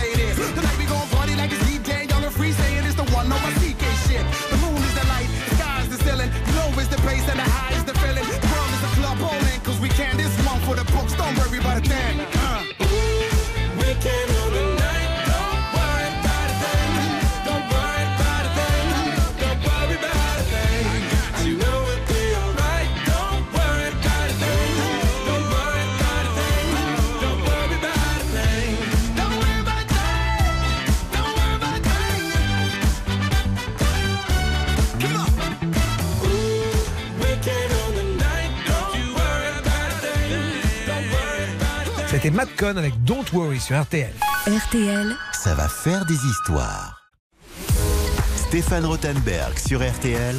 [42.28, 44.12] C'était Matt Cohn avec Don't Worry sur RTL.
[44.46, 47.10] RTL, Ça va faire des histoires.
[48.36, 50.36] Stéphane Rothenberg sur RTL.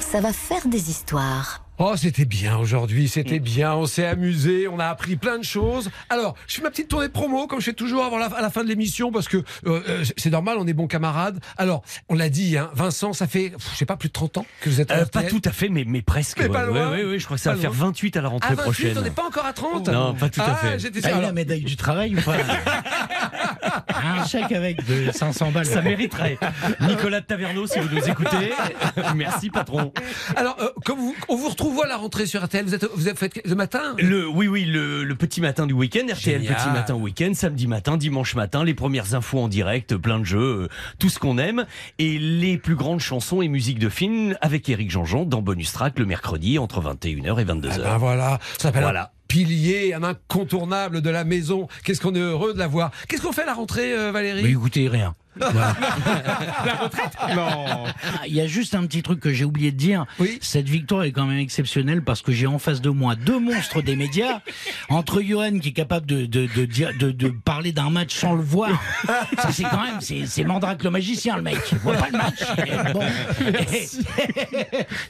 [0.00, 1.67] ça va faire des histoires.
[1.80, 5.90] Oh, c'était bien aujourd'hui, c'était bien, on s'est amusé, on a appris plein de choses.
[6.10, 8.42] Alors, je fais ma petite tournée de promo, comme je fais toujours avant la, à
[8.42, 11.38] la fin de l'émission, parce que euh, euh, c'est normal, on est bons camarades.
[11.56, 14.46] Alors, on l'a dit, hein, Vincent, ça fait, je sais pas, plus de 30 ans
[14.60, 16.38] que vous êtes à Euh, pas tout à fait, mais, mais presque.
[16.40, 16.52] Mais ouais.
[16.52, 16.90] pas loin.
[16.90, 17.86] Ouais, ouais, je crois que ça va faire loin.
[17.86, 18.98] 28 à la rentrée À 28, prochaine.
[18.98, 20.78] on n'est pas encore à 30 Non, pas tout à Ah, fait.
[20.80, 21.10] j'étais Ah, sûr.
[21.10, 22.34] il a Alors, la médaille du travail ou pas
[24.04, 25.66] Un chèque avec de 500 balles.
[25.66, 26.38] Ça mériterait.
[26.80, 28.52] Nicolas de Taverneau, si vous nous écoutez,
[29.14, 29.92] merci patron.
[30.36, 32.86] alors euh, comme vous, on vous retrouve où à la rentrée sur RTL Vous êtes,
[32.94, 33.94] vous êtes fait le matin?
[33.98, 36.54] Le, oui, oui, le, le petit matin du week-end, RTL Génial.
[36.56, 40.62] petit matin week-end, samedi matin, dimanche matin, les premières infos en direct, plein de jeux,
[40.64, 40.68] euh,
[40.98, 41.66] tout ce qu'on aime,
[41.98, 45.98] et les plus grandes chansons et musiques de films avec Eric Jean-Jean dans Bonus Track
[45.98, 47.70] le mercredi entre 21h et 22h.
[47.74, 49.02] Ah ben voilà, ça s'appelle Voilà.
[49.04, 51.68] un pilier, un incontournable de la maison.
[51.84, 52.90] Qu'est-ce qu'on est heureux de l'avoir.
[53.08, 54.42] Qu'est-ce qu'on fait à la rentrée, euh, Valérie?
[54.42, 55.14] Mais écoutez, rien.
[55.36, 57.12] La retraite?
[57.34, 57.84] Non.
[57.86, 60.04] Ah, Il y a juste un petit truc que j'ai oublié de dire.
[60.40, 63.82] Cette victoire est quand même exceptionnelle parce que j'ai en face de moi deux monstres
[63.82, 64.40] des médias.
[64.88, 68.34] Entre Johan qui est capable de, de, de, dire- de, de parler d'un match sans
[68.34, 68.70] le voir.
[69.06, 71.58] Ça, c'est quand même, c'est, c'est Mandrake le magicien, le mec.
[71.72, 72.42] Il voit pas le match.
[72.66, 73.00] Et Bon.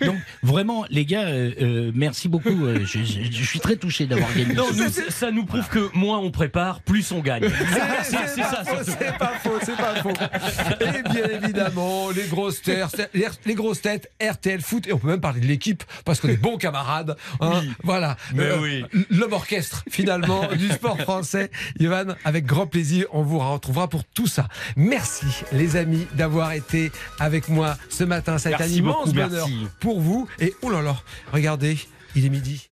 [0.07, 2.49] Donc, vraiment, les gars, euh, euh, merci beaucoup.
[2.67, 4.55] Euh, Je, je- je suis très touché d'avoir gagné.
[4.55, 7.49] Non, nous, ça- nous prouve que moins on prépare, plus on gagne.
[8.03, 8.99] C'est c'est ça, faux, surtout.
[8.99, 10.08] c'est pas faux, c'est pas faux.
[10.81, 13.11] Et bien évidemment, les grosses têtes,
[13.45, 16.37] les grosses têtes, RTL Foot, et on peut même parler de l'équipe parce qu'on est
[16.37, 17.17] bons camarades.
[17.41, 17.63] hein.
[17.83, 18.17] Voilà.
[18.35, 18.85] Mais oui.
[19.11, 21.51] L'homme orchestre, finalement, du sport français.
[21.79, 24.49] Yvan, avec grand plaisir, on vous retrouvera pour tout ça.
[24.77, 28.39] Merci, les amis, d'avoir été avec moi ce matin.
[28.39, 29.67] Ça a été un immense bonheur merci.
[29.81, 30.29] pour vous.
[30.41, 30.97] Et oh là là,
[31.33, 31.79] regardez,
[32.15, 32.69] il est midi.